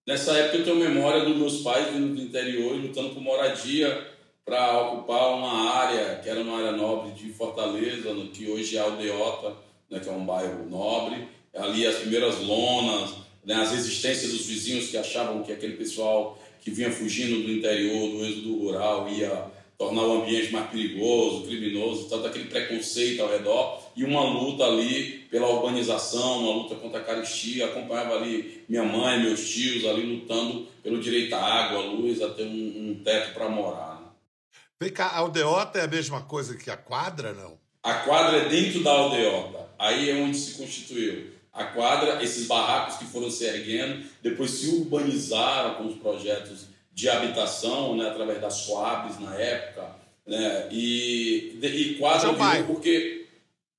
Nessa 0.06 0.32
época 0.32 0.58
eu 0.58 0.64
tenho 0.64 0.76
memória 0.76 1.24
dos 1.24 1.36
meus 1.36 1.62
pais 1.62 1.92
vindo 1.92 2.14
do 2.14 2.20
interior 2.20 2.76
e 2.76 2.86
lutando 2.86 3.10
por 3.10 3.22
moradia 3.22 4.12
para 4.44 4.78
ocupar 4.80 5.34
uma 5.34 5.70
área 5.76 6.16
que 6.16 6.28
era 6.28 6.40
uma 6.40 6.58
área 6.58 6.72
nobre 6.72 7.12
de 7.12 7.32
Fortaleza, 7.32 8.12
no 8.12 8.28
que 8.28 8.50
hoje 8.50 8.76
é 8.76 8.80
Aldeota, 8.80 9.56
né, 9.90 10.00
que 10.00 10.08
é 10.08 10.12
um 10.12 10.26
bairro 10.26 10.68
nobre. 10.68 11.28
Ali 11.54 11.86
as 11.86 11.96
primeiras 11.96 12.40
lonas, 12.40 13.14
né, 13.44 13.54
as 13.54 13.72
resistências 13.72 14.32
dos 14.32 14.46
vizinhos 14.46 14.88
que 14.88 14.96
achavam 14.96 15.42
que 15.42 15.52
aquele 15.52 15.76
pessoal 15.76 16.38
que 16.60 16.70
vinha 16.70 16.90
fugindo 16.90 17.42
do 17.42 17.52
interior, 17.52 18.10
do 18.10 18.24
êxodo 18.24 18.58
rural, 18.58 19.08
ia 19.08 19.52
tornar 19.76 20.02
o 20.02 20.22
ambiente 20.22 20.52
mais 20.52 20.70
perigoso, 20.70 21.44
criminoso, 21.44 22.08
tanto 22.08 22.26
aquele 22.26 22.46
preconceito 22.46 23.20
ao 23.20 23.28
redor 23.28 23.82
e 23.96 24.04
uma 24.04 24.24
luta 24.24 24.64
ali 24.64 25.26
pela 25.30 25.48
urbanização, 25.48 26.40
uma 26.40 26.62
luta 26.62 26.74
contra 26.76 27.00
a 27.00 27.04
caristia. 27.04 27.66
Acompanhava 27.66 28.14
ali 28.14 28.64
minha 28.68 28.84
mãe, 28.84 29.20
meus 29.20 29.48
tios 29.48 29.84
ali 29.84 30.02
lutando 30.02 30.66
pelo 30.82 31.00
direito 31.00 31.34
à 31.34 31.38
água, 31.38 31.80
à 31.80 31.82
luz, 31.82 32.22
a 32.22 32.30
ter 32.30 32.44
um, 32.44 32.90
um 32.90 33.02
teto 33.04 33.34
para 33.34 33.48
morar. 33.48 34.00
Né? 34.00 34.06
Vem 34.80 34.90
cá, 34.90 35.06
a 35.06 35.18
aldeota 35.18 35.78
é 35.78 35.84
a 35.84 35.88
mesma 35.88 36.22
coisa 36.22 36.56
que 36.56 36.70
a 36.70 36.76
quadra, 36.76 37.32
não? 37.32 37.58
A 37.82 37.94
quadra 37.94 38.38
é 38.38 38.48
dentro 38.48 38.82
da 38.82 38.90
aldeota. 38.90 39.68
Aí 39.78 40.08
é 40.08 40.14
onde 40.14 40.36
se 40.36 40.56
constituiu. 40.56 41.33
A 41.54 41.64
quadra, 41.64 42.22
esses 42.22 42.46
barracos 42.46 42.96
que 42.96 43.04
foram 43.04 43.30
se 43.30 43.44
erguendo, 43.44 44.04
depois 44.20 44.50
se 44.50 44.68
urbanizaram 44.70 45.74
com 45.74 45.86
os 45.86 45.96
projetos 45.96 46.66
de 46.92 47.08
habitação, 47.08 47.96
né, 47.96 48.08
através 48.08 48.40
das 48.40 48.66
Coabs 48.66 49.20
na 49.20 49.34
época, 49.36 49.88
né, 50.26 50.68
e, 50.70 51.56
e 51.62 51.94
quadra 51.98 52.32
virou 52.32 52.64
porque 52.74 53.26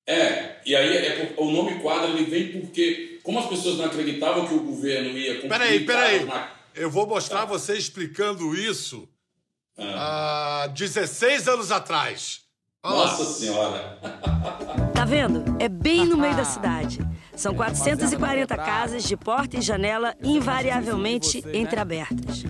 é, 0.06 0.56
e 0.64 0.76
aí 0.76 0.96
é, 0.96 1.34
o 1.36 1.50
nome 1.50 1.80
quadra 1.80 2.08
ele 2.08 2.24
vem 2.24 2.60
porque 2.60 3.18
como 3.22 3.40
as 3.40 3.46
pessoas 3.46 3.76
não 3.76 3.86
acreditavam 3.86 4.46
que 4.46 4.54
o 4.54 4.62
governo 4.62 5.18
ia 5.18 5.40
Peraí, 5.48 5.84
peraí. 5.84 6.24
Na... 6.24 6.52
Eu 6.74 6.90
vou 6.90 7.06
mostrar 7.06 7.44
você 7.44 7.76
explicando 7.76 8.54
isso 8.54 9.08
ah. 9.76 10.62
há 10.64 10.66
16 10.68 11.48
anos 11.48 11.72
atrás. 11.72 12.42
Olha 12.82 12.96
Nossa 12.96 13.22
lá. 13.24 13.30
Senhora! 13.30 13.98
Tá 14.94 15.04
vendo? 15.04 15.44
É 15.60 15.68
bem 15.68 16.06
no 16.06 16.16
meio 16.16 16.34
da 16.34 16.44
cidade. 16.44 17.00
São 17.36 17.54
440 17.54 18.56
casas 18.56 19.04
de 19.04 19.16
porta 19.16 19.58
e 19.58 19.60
janela 19.60 20.14
invariavelmente 20.22 21.44
entreabertas. 21.52 22.44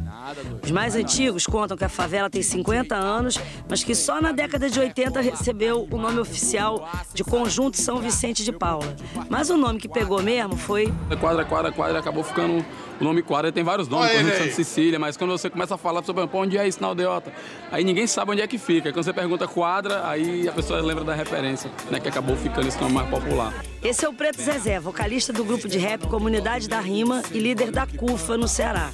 Os 0.62 0.70
mais 0.70 0.94
antigos 0.94 1.44
contam 1.44 1.76
que 1.76 1.84
a 1.84 1.88
favela 1.88 2.30
tem 2.30 2.42
50 2.42 2.94
anos, 2.94 3.38
mas 3.68 3.82
que 3.82 3.94
só 3.94 4.20
na 4.20 4.30
década 4.30 4.70
de 4.70 4.78
80 4.78 5.20
recebeu 5.20 5.88
o 5.90 5.98
nome 5.98 6.20
oficial 6.20 6.88
de 7.12 7.24
Conjunto 7.24 7.76
São 7.76 7.98
Vicente 7.98 8.44
de 8.44 8.52
Paula. 8.52 8.96
Mas 9.28 9.50
o 9.50 9.56
nome 9.56 9.80
que 9.80 9.88
pegou 9.88 10.22
mesmo 10.22 10.56
foi. 10.56 10.92
Quadra, 11.20 11.44
quadra, 11.44 11.72
quadra 11.72 11.98
acabou 11.98 12.22
ficando 12.22 12.64
o 13.00 13.04
nome 13.04 13.22
quadra 13.22 13.52
tem 13.52 13.62
vários 13.62 13.88
nomes, 13.88 14.10
Conjunto 14.10 14.36
Santa 14.38 14.52
Cecília, 14.52 14.98
mas 14.98 15.16
quando 15.16 15.30
você 15.30 15.50
começa 15.50 15.74
a 15.74 15.78
falar 15.78 16.02
sobre 16.02 16.26
onde 16.32 16.56
é 16.56 16.66
isso 16.66 16.80
na 16.80 16.88
aldeota, 16.88 17.32
aí 17.70 17.84
ninguém 17.84 18.06
sabe 18.06 18.32
onde 18.32 18.40
é 18.40 18.46
que 18.46 18.58
fica. 18.58 18.90
Quando 18.92 19.04
você 19.04 19.12
pergunta 19.12 19.46
quadra, 19.46 20.08
aí 20.08 20.48
a 20.48 20.52
pessoa 20.52 20.80
lembra 20.80 21.04
da 21.04 21.14
referência, 21.14 21.70
né, 21.90 22.00
que 22.00 22.08
acabou 22.08 22.36
ficando 22.36 22.68
esse 22.68 22.80
nome 22.80 22.94
mais 22.94 23.08
popular. 23.08 23.52
Esse 23.82 24.04
é 24.04 24.08
o 24.08 24.12
Preto 24.12 24.40
Zezé, 24.40 24.75
vocalista 24.80 25.32
do 25.32 25.44
grupo 25.44 25.68
de 25.68 25.78
rap 25.78 26.06
Comunidade 26.06 26.68
da 26.68 26.80
Rima 26.80 27.22
e 27.32 27.38
líder 27.38 27.70
da 27.70 27.86
CUFA 27.86 28.36
no 28.36 28.48
Ceará. 28.48 28.90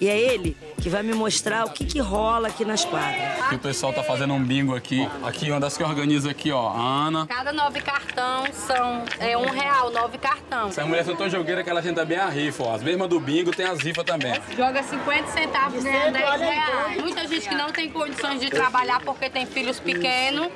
E 0.00 0.08
é 0.08 0.16
ele 0.16 0.56
que 0.80 0.88
vai 0.88 1.02
me 1.02 1.12
mostrar 1.12 1.64
o 1.64 1.70
que, 1.70 1.84
que 1.84 1.98
rola 1.98 2.48
aqui 2.48 2.64
nas 2.64 2.84
quadras. 2.84 3.40
Aqui 3.40 3.56
o 3.56 3.58
pessoal 3.58 3.92
tá 3.92 4.02
fazendo 4.02 4.32
um 4.32 4.42
bingo 4.42 4.74
aqui. 4.74 5.08
Aqui, 5.24 5.50
uma 5.50 5.58
das 5.58 5.76
que 5.76 5.82
organiza 5.82 6.30
aqui, 6.30 6.52
ó, 6.52 6.68
a 6.68 7.06
Ana. 7.06 7.26
Cada 7.26 7.52
nove 7.52 7.80
cartão 7.80 8.44
são 8.52 9.04
é, 9.18 9.36
um 9.36 9.50
real, 9.50 9.90
nove 9.90 10.16
cartão. 10.18 10.68
Essa 10.68 10.84
mulher 10.84 11.04
são 11.04 11.16
tão 11.16 11.28
jogueira 11.28 11.64
que 11.64 11.70
ela 11.70 11.82
tenta 11.82 12.04
bem 12.04 12.18
a 12.18 12.28
rifa, 12.28 12.62
ó. 12.62 12.74
As 12.74 12.82
mesmas 12.82 13.08
do 13.08 13.18
bingo 13.18 13.50
tem 13.50 13.66
as 13.66 13.80
rifas 13.80 14.04
também. 14.04 14.32
Joga 14.56 14.82
50 14.84 15.26
centavos, 15.32 15.82
né? 15.82 16.10
10 16.12 16.40
reais. 16.40 17.00
Muita 17.00 17.26
gente 17.26 17.48
que 17.48 17.54
não 17.56 17.72
tem 17.72 17.90
condições 17.90 18.40
de 18.40 18.50
trabalhar 18.50 19.00
porque 19.00 19.28
tem 19.28 19.46
filhos 19.46 19.80
pequenos. 19.80 20.48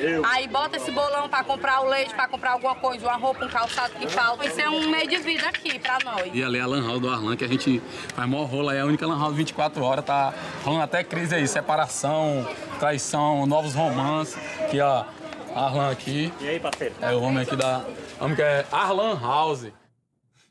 Eu. 0.00 0.24
Aí 0.24 0.48
bota 0.48 0.78
esse 0.78 0.90
bolão 0.90 1.28
pra 1.28 1.44
comprar 1.44 1.82
o 1.82 1.88
leite, 1.88 2.14
pra 2.14 2.26
comprar 2.26 2.52
alguma 2.52 2.74
coisa, 2.74 3.06
uma 3.06 3.16
roupa, 3.16 3.44
um 3.44 3.48
calçado 3.48 3.92
que 3.94 4.08
falta. 4.08 4.46
Isso 4.46 4.58
é 4.58 4.68
um 4.68 4.88
meio 4.88 5.06
de 5.06 5.18
vida 5.18 5.46
aqui 5.46 5.78
pra 5.78 5.98
nós. 6.02 6.30
E 6.32 6.42
ali 6.42 6.58
é 6.58 6.62
a 6.62 6.66
Lan 6.66 6.86
House 6.86 7.00
do 7.00 7.10
Arlan, 7.10 7.36
que 7.36 7.44
a 7.44 7.48
gente 7.48 7.82
faz 8.14 8.28
maior 8.28 8.44
rola, 8.44 8.74
é 8.74 8.80
a 8.80 8.86
única 8.86 9.06
Lan 9.06 9.18
House 9.18 9.36
24 9.36 9.82
horas, 9.84 10.04
tá 10.04 10.32
rolando 10.64 10.84
até 10.84 11.04
crise 11.04 11.34
aí, 11.34 11.46
separação, 11.46 12.48
traição, 12.78 13.44
novos 13.46 13.74
romances, 13.74 14.38
que 14.70 14.80
a 14.80 15.06
Arlan 15.54 15.90
aqui. 15.90 16.32
E 16.40 16.48
aí, 16.48 16.58
parceiro? 16.58 16.94
É 17.02 17.12
o 17.12 17.20
homem 17.20 17.42
aqui 17.42 17.54
da. 17.54 17.84
Homem 18.18 18.36
que 18.36 18.42
é 18.42 18.64
Arlan 18.72 19.20
House. 19.20 19.66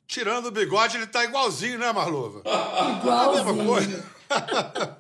Tirando 0.05 0.47
o 0.47 0.51
bigode, 0.51 0.97
ele 0.97 1.07
tá 1.07 1.23
igualzinho, 1.23 1.79
né, 1.79 1.91
Marlova? 1.91 2.41
igualzinho. 3.01 3.37
É 3.37 3.41
a 3.41 3.53
mesma 3.53 3.65
coisa. 3.65 4.05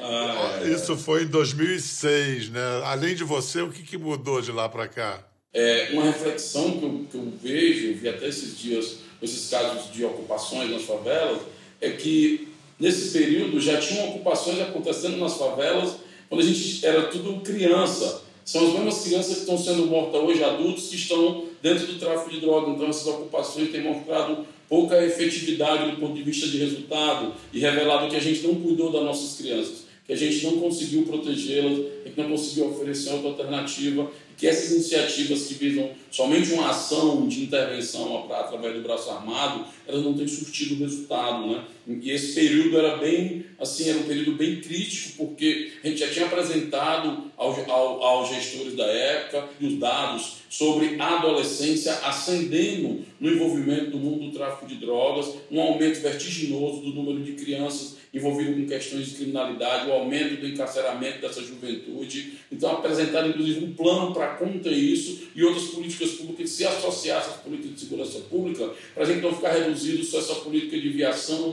Ah, 0.00 0.62
Isso 0.64 0.96
foi 0.96 1.24
em 1.24 1.26
2006, 1.26 2.50
né? 2.50 2.60
Além 2.84 3.14
de 3.14 3.24
você, 3.24 3.60
o 3.60 3.70
que, 3.70 3.82
que 3.82 3.98
mudou 3.98 4.40
de 4.40 4.52
lá 4.52 4.68
para 4.68 4.88
cá? 4.88 5.22
É, 5.52 5.88
uma 5.92 6.04
reflexão 6.04 6.78
que 6.78 6.84
eu, 6.84 7.06
que 7.10 7.16
eu 7.16 7.32
vejo, 7.42 7.94
vi 7.98 8.08
até 8.08 8.28
esses 8.28 8.58
dias, 8.58 8.98
esses 9.22 9.48
casos 9.48 9.92
de 9.92 10.04
ocupações 10.04 10.70
nas 10.70 10.82
favelas, 10.82 11.40
é 11.80 11.90
que 11.90 12.48
nesse 12.78 13.18
período 13.18 13.60
já 13.60 13.78
tinham 13.78 14.10
ocupações 14.10 14.60
acontecendo 14.60 15.16
nas 15.16 15.36
favelas 15.36 15.96
quando 16.28 16.42
a 16.42 16.44
gente 16.44 16.84
era 16.84 17.04
tudo 17.04 17.40
criança. 17.40 18.22
São 18.44 18.66
as 18.66 18.74
mesmas 18.74 19.02
crianças 19.02 19.34
que 19.34 19.40
estão 19.40 19.58
sendo 19.58 19.86
mortas 19.86 20.20
hoje, 20.20 20.44
adultos 20.44 20.88
que 20.88 20.96
estão 20.96 21.45
dentro 21.62 21.86
do 21.86 21.98
tráfico 21.98 22.30
de 22.30 22.40
drogas. 22.40 22.74
Então, 22.74 22.88
essas 22.88 23.06
ocupações 23.06 23.70
têm 23.70 23.82
mostrado 23.82 24.46
pouca 24.68 25.02
efetividade 25.04 25.90
do 25.90 25.96
ponto 25.98 26.14
de 26.14 26.22
vista 26.22 26.46
de 26.48 26.58
resultado 26.58 27.34
e 27.52 27.58
revelado 27.58 28.08
que 28.08 28.16
a 28.16 28.20
gente 28.20 28.46
não 28.46 28.56
cuidou 28.56 28.90
das 28.90 29.02
nossas 29.02 29.38
crianças, 29.38 29.84
que 30.06 30.12
a 30.12 30.16
gente 30.16 30.44
não 30.44 30.58
conseguiu 30.58 31.04
protegê-las, 31.04 31.78
que 32.04 32.20
não 32.20 32.30
conseguiu 32.30 32.70
oferecer 32.70 33.12
outra 33.12 33.28
alternativa 33.28 34.10
que 34.36 34.46
essas 34.46 34.72
iniciativas 34.72 35.46
que 35.46 35.54
visam 35.54 35.90
somente 36.10 36.52
uma 36.52 36.70
ação 36.70 37.26
de 37.26 37.42
intervenção 37.42 38.26
através 38.30 38.74
do 38.74 38.82
braço 38.82 39.10
armado, 39.10 39.64
elas 39.86 40.02
não 40.02 40.14
têm 40.14 40.28
surtido 40.28 40.82
resultado, 40.82 41.46
né? 41.46 41.64
E 41.88 42.10
esse 42.10 42.34
período 42.34 42.78
era 42.78 42.96
bem, 42.96 43.46
assim, 43.58 43.88
era 43.88 43.98
um 43.98 44.02
período 44.02 44.32
bem 44.32 44.60
crítico, 44.60 45.12
porque 45.16 45.72
a 45.82 45.88
gente 45.88 46.00
já 46.00 46.08
tinha 46.08 46.26
apresentado 46.26 47.30
ao, 47.36 47.70
ao, 47.70 48.02
aos 48.02 48.28
gestores 48.28 48.74
da 48.74 48.86
época 48.86 49.48
os 49.60 49.78
dados 49.78 50.38
sobre 50.50 51.00
a 51.00 51.18
adolescência 51.18 51.92
ascendendo 51.98 53.04
no 53.20 53.30
envolvimento 53.30 53.90
do 53.90 53.98
mundo 53.98 54.26
do 54.26 54.36
tráfico 54.36 54.66
de 54.66 54.76
drogas, 54.76 55.34
um 55.50 55.60
aumento 55.60 56.00
vertiginoso 56.00 56.80
do 56.80 56.90
número 56.90 57.22
de 57.22 57.32
crianças 57.32 57.95
envolvidas 58.12 58.54
com 58.54 58.66
questões 58.66 59.06
de 59.06 59.14
criminalidade, 59.16 59.88
o 59.88 59.92
aumento 59.92 60.40
do 60.40 60.48
encarceramento 60.48 61.20
dessa 61.20 61.42
juventude. 61.42 62.34
Então, 62.50 62.72
apresentaram, 62.72 63.28
inclusive, 63.28 63.64
um 63.64 63.74
plano 63.74 64.12
para 64.12 64.34
conter 64.36 64.72
isso 64.72 65.28
e 65.34 65.44
outras 65.44 65.68
políticas 65.68 66.12
públicas 66.12 66.50
se 66.50 66.64
associassem 66.64 67.34
às 67.34 67.40
políticas 67.40 67.74
de 67.74 67.80
segurança 67.80 68.18
pública, 68.20 68.70
para 68.94 69.04
a 69.04 69.06
gente 69.06 69.20
não 69.20 69.34
ficar 69.34 69.52
reduzido 69.52 70.02
só 70.04 70.18
essa 70.18 70.34
política 70.36 70.78
de 70.78 70.88
viação, 70.90 71.52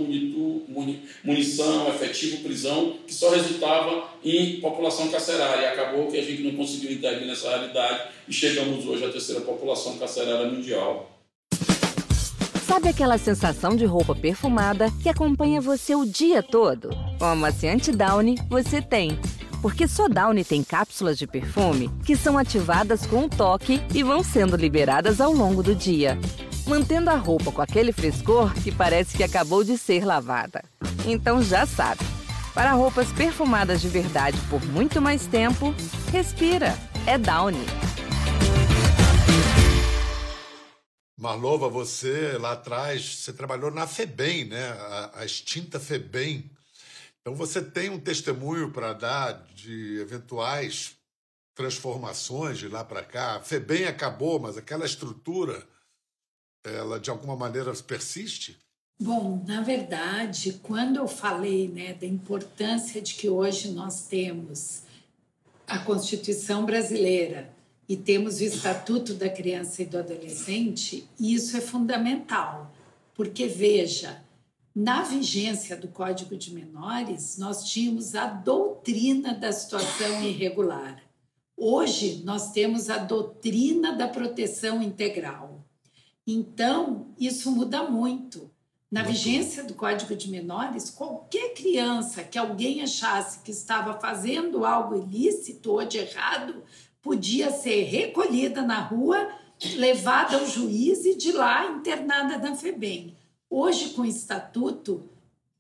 munição, 1.24 1.90
efetivo, 1.90 2.44
prisão, 2.44 2.98
que 3.06 3.14
só 3.14 3.30
resultava 3.30 4.10
em 4.24 4.60
população 4.60 5.10
carcerária. 5.10 5.70
Acabou 5.70 6.08
que 6.08 6.18
a 6.18 6.24
gente 6.24 6.44
não 6.44 6.52
conseguiu 6.56 6.92
intervir 6.92 7.28
nessa 7.28 7.50
realidade 7.50 8.10
e 8.28 8.34
chegamos 8.34 8.86
hoje 8.86 9.06
à 9.06 9.10
terceira 9.10 9.42
população 9.42 9.98
carcerária 9.98 10.50
mundial. 10.50 11.10
Sabe 12.74 12.90
aquela 12.90 13.20
sensação 13.20 13.76
de 13.76 13.86
roupa 13.86 14.16
perfumada 14.16 14.90
que 15.04 15.08
acompanha 15.08 15.62
você 15.62 15.94
o 15.94 16.08
dia 16.08 16.42
todo? 16.42 16.90
Com 17.20 17.26
a 17.26 17.36
Maciante 17.36 17.92
Downy, 17.92 18.36
você 18.50 18.82
tem. 18.82 19.20
Porque 19.62 19.88
só 19.88 20.10
Downy 20.10 20.44
tem 20.44 20.64
cápsulas 20.64 21.20
de 21.20 21.28
perfume 21.28 21.92
que 22.04 22.16
são 22.16 22.36
ativadas 22.36 23.06
com 23.06 23.26
um 23.26 23.30
toque 23.30 23.80
e 23.94 24.02
vão 24.02 24.24
sendo 24.24 24.58
liberadas 24.58 25.22
ao 25.22 25.32
longo 25.32 25.62
do 25.62 25.76
dia, 25.76 26.18
mantendo 26.66 27.12
a 27.12 27.16
roupa 27.16 27.52
com 27.52 27.62
aquele 27.62 27.92
frescor 27.92 28.52
que 28.56 28.72
parece 28.72 29.16
que 29.16 29.24
acabou 29.24 29.64
de 29.64 29.78
ser 29.78 30.04
lavada. 30.04 30.64
Então 31.06 31.44
já 31.44 31.68
sabe, 31.68 32.02
para 32.56 32.72
roupas 32.72 33.12
perfumadas 33.12 33.82
de 33.82 33.88
verdade 33.88 34.40
por 34.50 34.66
muito 34.66 35.00
mais 35.00 35.28
tempo, 35.28 35.76
respira, 36.12 36.76
é 37.06 37.20
Downy. 37.20 37.93
Marlova, 41.24 41.70
você 41.70 42.38
lá 42.38 42.52
atrás, 42.52 43.20
você 43.20 43.32
trabalhou 43.32 43.72
na 43.72 43.88
FEBEM, 43.88 44.44
né? 44.44 44.72
A, 44.72 45.22
a 45.22 45.26
extinta 45.26 45.80
FEBEM. 45.80 46.52
Então 47.22 47.34
você 47.34 47.62
tem 47.62 47.90
um 47.90 47.98
testemunho 47.98 48.72
para 48.72 48.92
dar 48.92 49.32
de 49.56 50.00
eventuais 50.02 50.98
transformações 51.56 52.58
de 52.58 52.68
lá 52.68 52.84
para 52.84 53.02
cá. 53.06 53.38
A 53.38 53.40
FEBEM 53.40 53.86
acabou, 53.86 54.38
mas 54.38 54.58
aquela 54.58 54.86
estrutura, 54.86 55.66
ela 56.62 57.00
de 57.00 57.10
alguma 57.10 57.38
maneira 57.38 57.72
persiste? 57.76 58.60
Bom, 59.00 59.42
na 59.48 59.62
verdade, 59.62 60.60
quando 60.62 60.98
eu 60.98 61.08
falei 61.08 61.70
né, 61.70 61.94
da 61.94 62.06
importância 62.06 63.02
de 63.02 63.14
que 63.14 63.30
hoje 63.30 63.72
nós 63.72 64.08
temos 64.08 64.82
a 65.66 65.80
Constituição 65.80 66.66
brasileira 66.66 67.53
e 67.88 67.98
temos 67.98 68.40
o 68.40 68.44
Estatuto 68.44 69.14
da 69.14 69.30
Criança 69.30 69.82
e 69.82 69.86
do 69.86 69.98
Adolescente, 69.98 71.08
isso 71.20 71.58
é 71.58 71.62
fundamental, 71.62 72.74
porque 73.14 73.48
veja, 73.48 74.24
na 74.76 75.04
vigência 75.04 75.76
do 75.78 75.88
Código 75.88 76.36
de 76.36 76.54
Menores, 76.54 77.38
nós 77.38 77.70
tínhamos 77.70 78.16
a 78.16 78.26
doutrina 78.26 79.34
da 79.34 79.52
situação 79.52 80.24
irregular. 80.24 81.04
Hoje, 81.56 82.24
nós 82.26 82.52
temos 82.52 82.90
a 82.90 82.98
doutrina 82.98 83.96
da 83.96 84.08
proteção 84.08 84.82
integral. 84.82 85.64
Então, 86.26 87.14
isso 87.20 87.52
muda 87.52 87.84
muito. 87.84 88.50
Na 88.90 89.04
vigência 89.04 89.64
do 89.64 89.74
Código 89.74 90.16
de 90.16 90.30
Menores, 90.30 90.90
qualquer 90.90 91.54
criança 91.54 92.24
que 92.24 92.38
alguém 92.38 92.82
achasse 92.82 93.40
que 93.40 93.52
estava 93.52 94.00
fazendo 94.00 94.66
algo 94.66 94.96
ilícito 94.96 95.72
ou 95.72 95.84
de 95.84 95.98
errado 95.98 96.64
podia 97.04 97.52
ser 97.52 97.84
recolhida 97.84 98.62
na 98.62 98.80
rua, 98.80 99.30
levada 99.76 100.38
ao 100.38 100.48
juiz 100.48 101.06
e 101.06 101.16
de 101.16 101.34
lá 101.34 101.68
internada 101.68 102.38
na 102.38 102.56
FEBEM. 102.56 103.16
Hoje, 103.50 103.90
com 103.90 104.02
o 104.02 104.06
estatuto, 104.06 105.08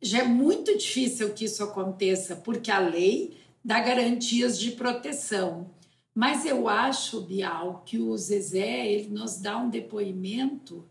já 0.01 0.19
é 0.19 0.23
muito 0.23 0.75
difícil 0.77 1.34
que 1.34 1.45
isso 1.45 1.63
aconteça, 1.63 2.38
porque 2.38 2.71
a 2.71 2.79
lei 2.79 3.38
dá 3.63 3.79
garantias 3.79 4.58
de 4.58 4.71
proteção. 4.71 5.69
Mas 6.15 6.45
eu 6.45 6.69
acho, 6.69 7.21
Bial, 7.21 7.84
que 7.86 7.99
o 7.99 8.17
Zezé 8.17 8.88
ele 8.88 9.10
nos 9.10 9.38
dá 9.38 9.58
um 9.58 9.69
depoimento 9.69 10.88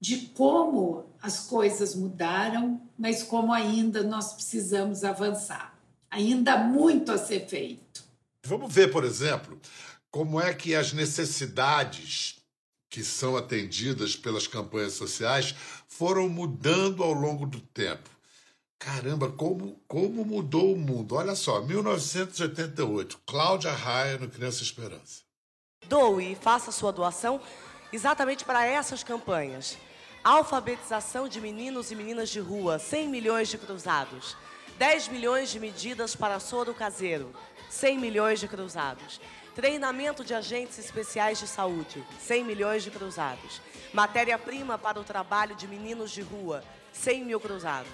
de 0.00 0.28
como 0.34 1.06
as 1.20 1.46
coisas 1.46 1.94
mudaram, 1.94 2.80
mas 2.96 3.22
como 3.22 3.52
ainda 3.52 4.02
nós 4.02 4.34
precisamos 4.34 5.02
avançar. 5.02 5.76
Ainda 6.10 6.52
há 6.54 6.58
muito 6.58 7.10
a 7.10 7.18
ser 7.18 7.46
feito. 7.46 8.04
Vamos 8.44 8.72
ver, 8.72 8.92
por 8.92 9.04
exemplo, 9.04 9.58
como 10.16 10.40
é 10.40 10.54
que 10.54 10.74
as 10.74 10.94
necessidades 10.94 12.36
que 12.88 13.04
são 13.04 13.36
atendidas 13.36 14.16
pelas 14.16 14.46
campanhas 14.46 14.94
sociais 14.94 15.54
foram 15.86 16.26
mudando 16.26 17.02
ao 17.02 17.12
longo 17.12 17.44
do 17.44 17.60
tempo. 17.60 18.08
Caramba, 18.78 19.30
como, 19.30 19.78
como 19.86 20.24
mudou 20.24 20.72
o 20.72 20.78
mundo. 20.78 21.16
Olha 21.16 21.34
só, 21.34 21.60
1988, 21.60 23.20
Cláudia 23.26 23.72
Raia 23.72 24.16
no 24.16 24.26
Criança 24.26 24.62
Esperança. 24.62 25.20
Doe 25.86 26.32
e 26.32 26.34
faça 26.34 26.72
sua 26.72 26.92
doação 26.92 27.38
exatamente 27.92 28.42
para 28.42 28.64
essas 28.64 29.04
campanhas. 29.04 29.76
Alfabetização 30.24 31.28
de 31.28 31.42
meninos 31.42 31.90
e 31.90 31.94
meninas 31.94 32.30
de 32.30 32.40
rua, 32.40 32.78
100 32.78 33.08
milhões 33.10 33.48
de 33.48 33.58
cruzados. 33.58 34.34
10 34.78 35.08
milhões 35.08 35.50
de 35.50 35.60
medidas 35.60 36.16
para 36.16 36.40
soro 36.40 36.72
caseiro, 36.72 37.34
100 37.68 37.98
milhões 37.98 38.40
de 38.40 38.48
cruzados. 38.48 39.20
Treinamento 39.56 40.22
de 40.22 40.34
agentes 40.34 40.78
especiais 40.78 41.38
de 41.38 41.46
saúde, 41.46 42.04
100 42.20 42.44
milhões 42.44 42.82
de 42.82 42.90
cruzados. 42.90 43.62
Matéria-prima 43.90 44.76
para 44.76 45.00
o 45.00 45.02
trabalho 45.02 45.56
de 45.56 45.66
meninos 45.66 46.10
de 46.10 46.20
rua, 46.20 46.62
100 46.92 47.24
mil 47.24 47.40
cruzados. 47.40 47.90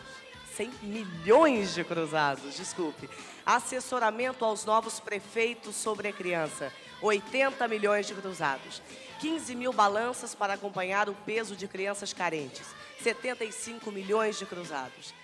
100 0.56 0.72
milhões 0.82 1.72
de 1.72 1.84
cruzados, 1.84 2.56
desculpe. 2.56 3.08
Assessoramento 3.46 4.44
aos 4.44 4.64
novos 4.64 4.98
prefeitos 4.98 5.76
sobre 5.76 6.08
a 6.08 6.12
criança, 6.12 6.72
80 7.00 7.68
milhões 7.68 8.08
de 8.08 8.14
cruzados. 8.14 8.82
15 9.20 9.54
mil 9.54 9.72
balanças 9.72 10.34
para 10.34 10.54
acompanhar 10.54 11.08
o 11.08 11.14
peso 11.14 11.54
de 11.54 11.68
crianças 11.68 12.12
carentes, 12.12 12.66
75 13.00 13.88
milhões 13.92 14.36
de 14.36 14.46
cruzados. 14.46 15.14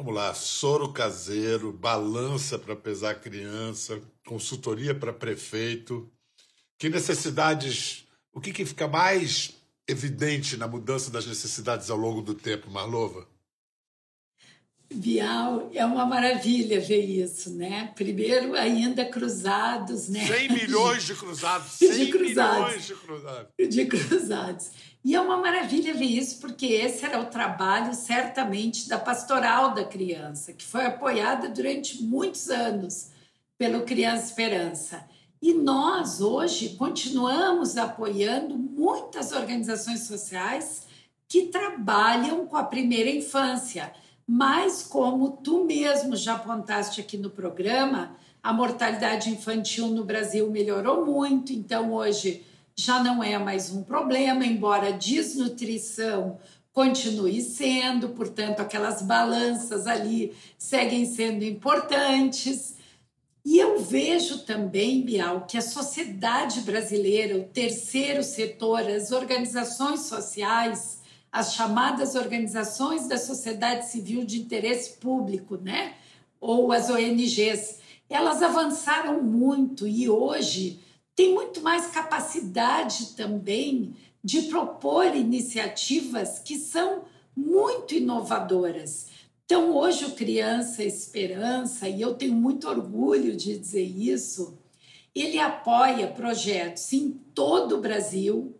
Vamos 0.00 0.14
lá, 0.14 0.32
soro 0.32 0.94
caseiro, 0.94 1.70
balança 1.70 2.58
para 2.58 2.74
pesar 2.74 3.20
criança, 3.20 4.00
consultoria 4.24 4.94
para 4.94 5.12
prefeito. 5.12 6.10
Que 6.78 6.88
necessidades, 6.88 8.08
o 8.32 8.40
que, 8.40 8.50
que 8.50 8.64
fica 8.64 8.88
mais 8.88 9.52
evidente 9.86 10.56
na 10.56 10.66
mudança 10.66 11.10
das 11.10 11.26
necessidades 11.26 11.90
ao 11.90 11.98
longo 11.98 12.22
do 12.22 12.34
tempo, 12.34 12.70
Marlova? 12.70 13.28
Bial, 14.92 15.70
é 15.72 15.84
uma 15.84 16.04
maravilha 16.04 16.80
ver 16.80 17.04
isso, 17.04 17.50
né? 17.54 17.92
Primeiro, 17.94 18.54
ainda 18.54 19.04
cruzados, 19.04 20.08
né? 20.08 20.26
100 20.26 20.48
milhões 20.52 21.04
de 21.04 21.14
cruzados. 21.14 21.72
100 21.72 21.92
de 21.92 22.06
cruzados, 22.10 22.66
milhões 22.66 22.86
de 22.86 22.94
cruzados. 22.94 23.48
De 23.68 23.86
cruzados. 23.86 24.70
E 25.04 25.14
é 25.14 25.20
uma 25.20 25.36
maravilha 25.36 25.94
ver 25.94 26.04
isso, 26.06 26.40
porque 26.40 26.66
esse 26.66 27.04
era 27.04 27.20
o 27.20 27.26
trabalho, 27.26 27.94
certamente, 27.94 28.88
da 28.88 28.98
pastoral 28.98 29.72
da 29.72 29.84
criança, 29.84 30.52
que 30.52 30.64
foi 30.64 30.84
apoiada 30.84 31.48
durante 31.48 32.02
muitos 32.02 32.50
anos 32.50 33.10
pelo 33.56 33.82
Criança 33.82 34.26
Esperança. 34.26 35.04
E 35.40 35.54
nós, 35.54 36.20
hoje, 36.20 36.70
continuamos 36.70 37.76
apoiando 37.76 38.58
muitas 38.58 39.32
organizações 39.32 40.00
sociais 40.00 40.82
que 41.28 41.46
trabalham 41.46 42.44
com 42.46 42.56
a 42.56 42.64
primeira 42.64 43.08
infância 43.08 43.92
mas 44.32 44.84
como 44.84 45.32
tu 45.38 45.64
mesmo 45.64 46.14
já 46.14 46.34
apontaste 46.34 47.00
aqui 47.00 47.16
no 47.16 47.30
programa, 47.30 48.16
a 48.40 48.52
mortalidade 48.52 49.28
infantil 49.28 49.88
no 49.88 50.04
Brasil 50.04 50.48
melhorou 50.48 51.04
muito, 51.04 51.52
então 51.52 51.92
hoje 51.92 52.46
já 52.76 53.02
não 53.02 53.24
é 53.24 53.36
mais 53.38 53.72
um 53.72 53.82
problema, 53.82 54.46
embora 54.46 54.86
a 54.86 54.92
desnutrição 54.92 56.38
continue 56.72 57.42
sendo, 57.42 58.10
portanto, 58.10 58.60
aquelas 58.60 59.02
balanças 59.02 59.88
ali 59.88 60.32
seguem 60.56 61.04
sendo 61.06 61.42
importantes. 61.42 62.76
E 63.44 63.58
eu 63.58 63.80
vejo 63.80 64.44
também, 64.44 65.02
Bial, 65.02 65.44
que 65.44 65.58
a 65.58 65.62
sociedade 65.62 66.60
brasileira, 66.60 67.36
o 67.36 67.48
terceiro 67.48 68.22
setor, 68.22 68.82
as 68.82 69.10
organizações 69.10 70.02
sociais, 70.02 70.99
as 71.32 71.54
chamadas 71.54 72.14
organizações 72.14 73.06
da 73.06 73.16
sociedade 73.16 73.88
civil 73.88 74.24
de 74.24 74.40
interesse 74.40 74.98
público, 74.98 75.56
né? 75.56 75.94
Ou 76.40 76.72
as 76.72 76.90
ONGs, 76.90 77.78
elas 78.08 78.42
avançaram 78.42 79.22
muito 79.22 79.86
e 79.86 80.08
hoje 80.08 80.80
tem 81.14 81.32
muito 81.34 81.60
mais 81.60 81.86
capacidade 81.86 83.14
também 83.14 83.94
de 84.22 84.42
propor 84.42 85.14
iniciativas 85.14 86.38
que 86.38 86.56
são 86.56 87.04
muito 87.36 87.94
inovadoras. 87.94 89.08
Então, 89.44 89.76
hoje 89.76 90.04
o 90.04 90.12
Criança 90.12 90.82
Esperança, 90.82 91.88
e 91.88 92.00
eu 92.00 92.14
tenho 92.14 92.34
muito 92.34 92.68
orgulho 92.68 93.36
de 93.36 93.58
dizer 93.58 93.82
isso, 93.82 94.58
ele 95.14 95.38
apoia 95.38 96.06
projetos 96.06 96.92
em 96.92 97.10
todo 97.34 97.76
o 97.76 97.80
Brasil, 97.80 98.54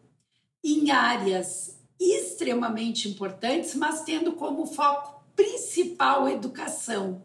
em 0.64 0.90
áreas 0.90 1.79
extremamente 2.00 3.08
importantes, 3.08 3.74
mas 3.74 4.02
tendo 4.02 4.32
como 4.32 4.66
foco 4.66 5.22
principal 5.36 6.24
a 6.24 6.32
educação. 6.32 7.22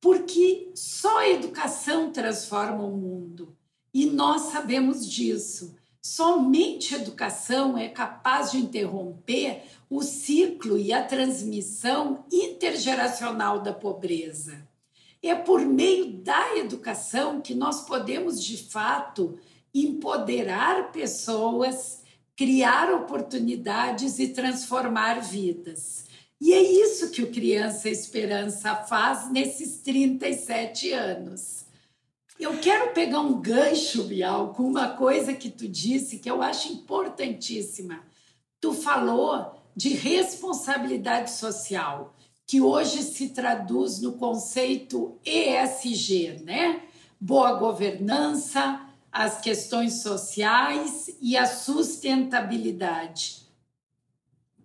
Porque 0.00 0.70
só 0.74 1.18
a 1.18 1.28
educação 1.28 2.10
transforma 2.10 2.84
o 2.84 2.96
mundo. 2.96 3.56
E 3.92 4.06
nós 4.06 4.42
sabemos 4.52 5.06
disso. 5.06 5.76
Somente 6.00 6.94
a 6.94 6.98
educação 6.98 7.76
é 7.76 7.88
capaz 7.88 8.52
de 8.52 8.58
interromper 8.58 9.64
o 9.90 10.02
ciclo 10.02 10.78
e 10.78 10.92
a 10.92 11.04
transmissão 11.04 12.24
intergeracional 12.32 13.60
da 13.60 13.72
pobreza. 13.72 14.66
É 15.22 15.34
por 15.34 15.60
meio 15.60 16.12
da 16.12 16.56
educação 16.56 17.40
que 17.40 17.54
nós 17.54 17.84
podemos, 17.84 18.42
de 18.42 18.56
fato, 18.56 19.38
empoderar 19.74 20.92
pessoas, 20.92 21.97
criar 22.38 22.94
oportunidades 22.94 24.20
e 24.20 24.28
transformar 24.28 25.14
vidas. 25.20 26.04
E 26.40 26.54
é 26.54 26.62
isso 26.62 27.10
que 27.10 27.20
o 27.20 27.32
Criança 27.32 27.88
Esperança 27.88 28.76
faz 28.76 29.28
nesses 29.32 29.78
37 29.78 30.92
anos. 30.92 31.64
Eu 32.38 32.56
quero 32.58 32.92
pegar 32.92 33.18
um 33.18 33.40
gancho, 33.40 34.04
Bial, 34.04 34.54
com 34.54 34.62
uma 34.62 34.90
coisa 34.90 35.34
que 35.34 35.50
tu 35.50 35.66
disse 35.66 36.20
que 36.20 36.30
eu 36.30 36.40
acho 36.40 36.72
importantíssima. 36.72 38.04
Tu 38.60 38.72
falou 38.72 39.60
de 39.74 39.88
responsabilidade 39.88 41.32
social, 41.32 42.14
que 42.46 42.60
hoje 42.60 43.02
se 43.02 43.30
traduz 43.30 44.00
no 44.00 44.12
conceito 44.12 45.18
ESG, 45.26 46.44
né? 46.44 46.82
Boa 47.20 47.54
governança, 47.54 48.87
as 49.18 49.40
questões 49.40 50.02
sociais 50.02 51.10
e 51.20 51.36
a 51.36 51.46
sustentabilidade. 51.46 53.46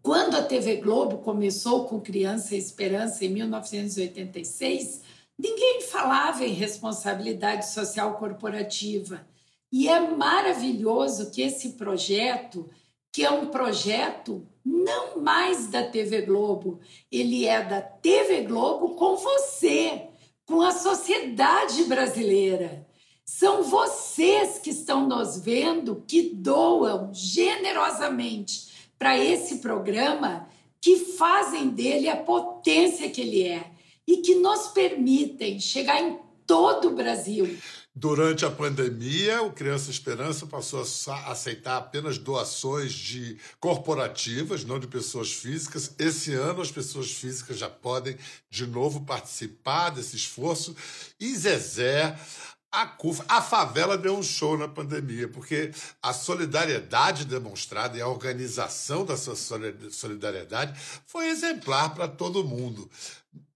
Quando 0.02 0.36
a 0.36 0.44
TV 0.44 0.78
Globo 0.78 1.20
começou 1.20 1.86
com 1.86 2.00
Criança 2.00 2.56
e 2.56 2.60
Esperança 2.60 3.26
em 3.26 3.30
1986, 3.30 5.02
Ninguém 5.38 5.82
falava 5.82 6.46
em 6.46 6.54
responsabilidade 6.54 7.70
social 7.70 8.18
corporativa. 8.18 9.26
E 9.72 9.88
é 9.88 10.00
maravilhoso 10.00 11.32
que 11.32 11.42
esse 11.42 11.70
projeto, 11.70 12.70
que 13.12 13.26
é 13.26 13.32
um 13.32 13.48
projeto 13.48 14.48
não 14.64 15.20
mais 15.20 15.68
da 15.68 15.84
TV 15.84 16.22
Globo, 16.22 16.80
ele 17.12 17.46
é 17.46 17.64
da 17.64 17.82
TV 17.82 18.44
Globo 18.44 18.96
com 18.96 19.16
você, 19.16 20.10
com 20.46 20.62
a 20.62 20.72
sociedade 20.72 21.84
brasileira. 21.86 22.86
São 23.26 23.64
vocês 23.64 24.60
que 24.60 24.70
estão 24.70 25.08
nos 25.08 25.40
vendo, 25.40 26.04
que 26.08 26.34
doam 26.36 27.12
generosamente 27.14 28.72
para 29.00 29.18
esse 29.18 29.58
programa, 29.58 30.48
que 30.82 30.98
fazem 30.98 31.70
dele 31.70 32.10
a 32.10 32.18
potência 32.18 33.10
que 33.10 33.22
ele 33.22 33.44
é 33.44 33.72
e 34.06 34.18
que 34.18 34.36
nos 34.36 34.68
permitem 34.68 35.60
chegar 35.60 36.02
em 36.02 36.20
todo 36.46 36.90
o 36.90 36.96
Brasil. 36.96 37.58
Durante 37.96 38.44
a 38.44 38.50
pandemia, 38.50 39.44
o 39.44 39.52
Criança 39.52 39.92
Esperança 39.92 40.48
passou 40.48 40.82
a 40.82 41.32
aceitar 41.32 41.78
apenas 41.78 42.18
doações 42.18 42.92
de 42.92 43.38
corporativas, 43.60 44.66
não 44.66 44.80
de 44.80 44.88
pessoas 44.88 45.32
físicas. 45.32 45.94
Esse 46.00 46.34
ano, 46.34 46.62
as 46.62 46.72
pessoas 46.72 47.12
físicas 47.12 47.60
já 47.60 47.70
podem 47.70 48.18
de 48.50 48.66
novo 48.66 49.02
participar 49.02 49.92
desse 49.92 50.16
esforço. 50.16 50.76
E 51.20 51.36
Zezé, 51.36 52.18
a 52.74 52.98
a 53.30 53.42
favela 53.42 53.96
deu 53.96 54.18
um 54.18 54.24
show 54.24 54.58
na 54.58 54.68
pandemia, 54.68 55.28
porque 55.28 55.70
a 56.02 56.12
solidariedade 56.12 57.24
demonstrada 57.24 57.96
e 57.96 58.02
a 58.02 58.08
organização 58.08 59.06
dessa 59.06 59.36
solidariedade 59.92 60.74
foi 61.06 61.30
exemplar 61.30 61.94
para 61.94 62.08
todo 62.08 62.44
mundo. 62.44 62.90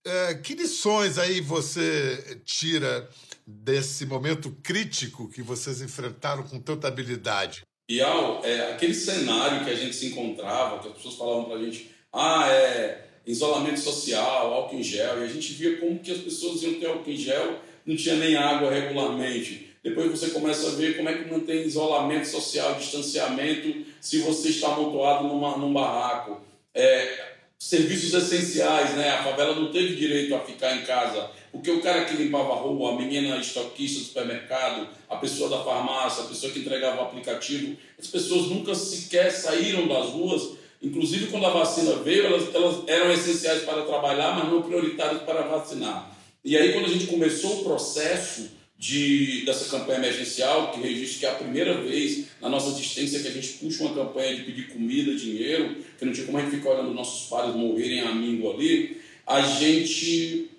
É, 0.05 0.35
que 0.35 0.53
lições 0.53 1.17
aí 1.17 1.41
você 1.41 2.39
tira 2.45 3.09
desse 3.45 4.05
momento 4.05 4.55
crítico 4.61 5.27
que 5.29 5.41
vocês 5.41 5.81
enfrentaram 5.81 6.43
com 6.43 6.59
tanta 6.59 6.87
habilidade? 6.87 7.63
Bial, 7.89 8.41
é, 8.43 8.73
aquele 8.73 8.93
cenário 8.93 9.65
que 9.65 9.71
a 9.71 9.75
gente 9.75 9.95
se 9.95 10.07
encontrava, 10.07 10.79
que 10.79 10.89
as 10.89 10.93
pessoas 10.93 11.15
falavam 11.15 11.45
para 11.45 11.55
a 11.55 11.63
gente, 11.63 11.89
ah, 12.13 12.47
é 12.49 13.07
isolamento 13.25 13.79
social, 13.79 14.53
álcool 14.53 14.77
em 14.77 14.83
gel, 14.83 15.21
e 15.21 15.23
a 15.25 15.27
gente 15.27 15.53
via 15.53 15.77
como 15.77 15.99
que 15.99 16.11
as 16.11 16.19
pessoas 16.19 16.61
iam 16.61 16.75
ter 16.75 16.85
álcool 16.85 17.09
em 17.09 17.17
gel, 17.17 17.59
não 17.87 17.95
tinha 17.95 18.15
nem 18.15 18.35
água 18.35 18.69
regularmente. 18.69 19.67
Depois 19.81 20.11
você 20.11 20.31
começa 20.31 20.67
a 20.67 20.71
ver 20.71 20.97
como 20.97 21.07
é 21.07 21.13
que 21.13 21.39
tem 21.41 21.65
isolamento 21.65 22.27
social, 22.27 22.75
distanciamento, 22.75 23.85
se 24.01 24.19
você 24.19 24.49
está 24.49 24.67
amontoado 24.67 25.25
numa, 25.27 25.57
num 25.57 25.71
barraco. 25.71 26.41
É, 26.75 27.27
serviços 27.57 28.13
essenciais, 28.13 28.95
né? 28.95 29.09
A 29.11 29.23
favela 29.23 29.55
não 29.55 29.71
teve 29.71 29.95
direito 29.95 30.35
a 30.35 30.39
ficar 30.39 30.75
em 30.75 30.83
casa, 30.83 31.31
porque 31.51 31.71
o 31.71 31.81
cara 31.81 32.03
que 32.05 32.17
limpava 32.17 32.51
a 32.51 32.55
rua, 32.57 32.91
a 32.91 32.95
menina 32.95 33.37
estoquista 33.37 33.99
do 33.99 34.05
supermercado, 34.05 34.89
a 35.09 35.15
pessoa 35.15 35.49
da 35.49 35.63
farmácia, 35.63 36.23
a 36.23 36.27
pessoa 36.27 36.51
que 36.51 36.59
entregava 36.59 37.01
o 37.01 37.05
aplicativo, 37.05 37.77
as 37.97 38.07
pessoas 38.07 38.47
nunca 38.47 38.75
sequer 38.75 39.31
saíram 39.31 39.87
das 39.87 40.07
ruas. 40.07 40.57
Inclusive, 40.81 41.27
quando 41.27 41.45
a 41.47 41.49
vacina 41.49 41.95
veio, 42.03 42.27
elas, 42.27 42.53
elas 42.53 42.83
eram 42.85 43.11
essenciais 43.11 43.63
para 43.63 43.83
trabalhar, 43.83 44.35
mas 44.35 44.51
não 44.51 44.61
prioritárias 44.61 45.23
para 45.23 45.41
vacinar. 45.43 46.16
E 46.43 46.55
aí, 46.55 46.73
quando 46.73 46.85
a 46.85 46.93
gente 46.93 47.07
começou 47.07 47.61
o 47.61 47.63
processo 47.63 48.49
de, 48.77 49.43
dessa 49.45 49.69
campanha 49.69 49.97
emergencial, 49.97 50.71
que 50.71 50.79
registra 50.79 51.19
que 51.19 51.25
é 51.25 51.29
a 51.29 51.35
primeira 51.35 51.81
vez 51.81 52.27
na 52.39 52.47
nossa 52.47 52.69
existência 52.69 53.19
que 53.19 53.27
a 53.27 53.31
gente 53.31 53.53
puxa 53.53 53.83
uma 53.83 53.95
campanha 53.95 54.35
de 54.35 54.43
pedir 54.43 54.67
comida, 54.67 55.15
dinheiro, 55.15 55.75
que 55.97 56.05
não 56.05 56.13
tinha 56.13 56.25
como 56.25 56.37
a 56.37 56.41
gente 56.41 56.57
ficar 56.57 56.71
olhando 56.71 56.93
nossos 56.93 57.27
pais 57.27 57.55
morrerem 57.55 58.01
a 58.01 58.13
míngua 58.13 58.53
ali, 58.53 59.01
a 59.25 59.41
gente 59.41 60.51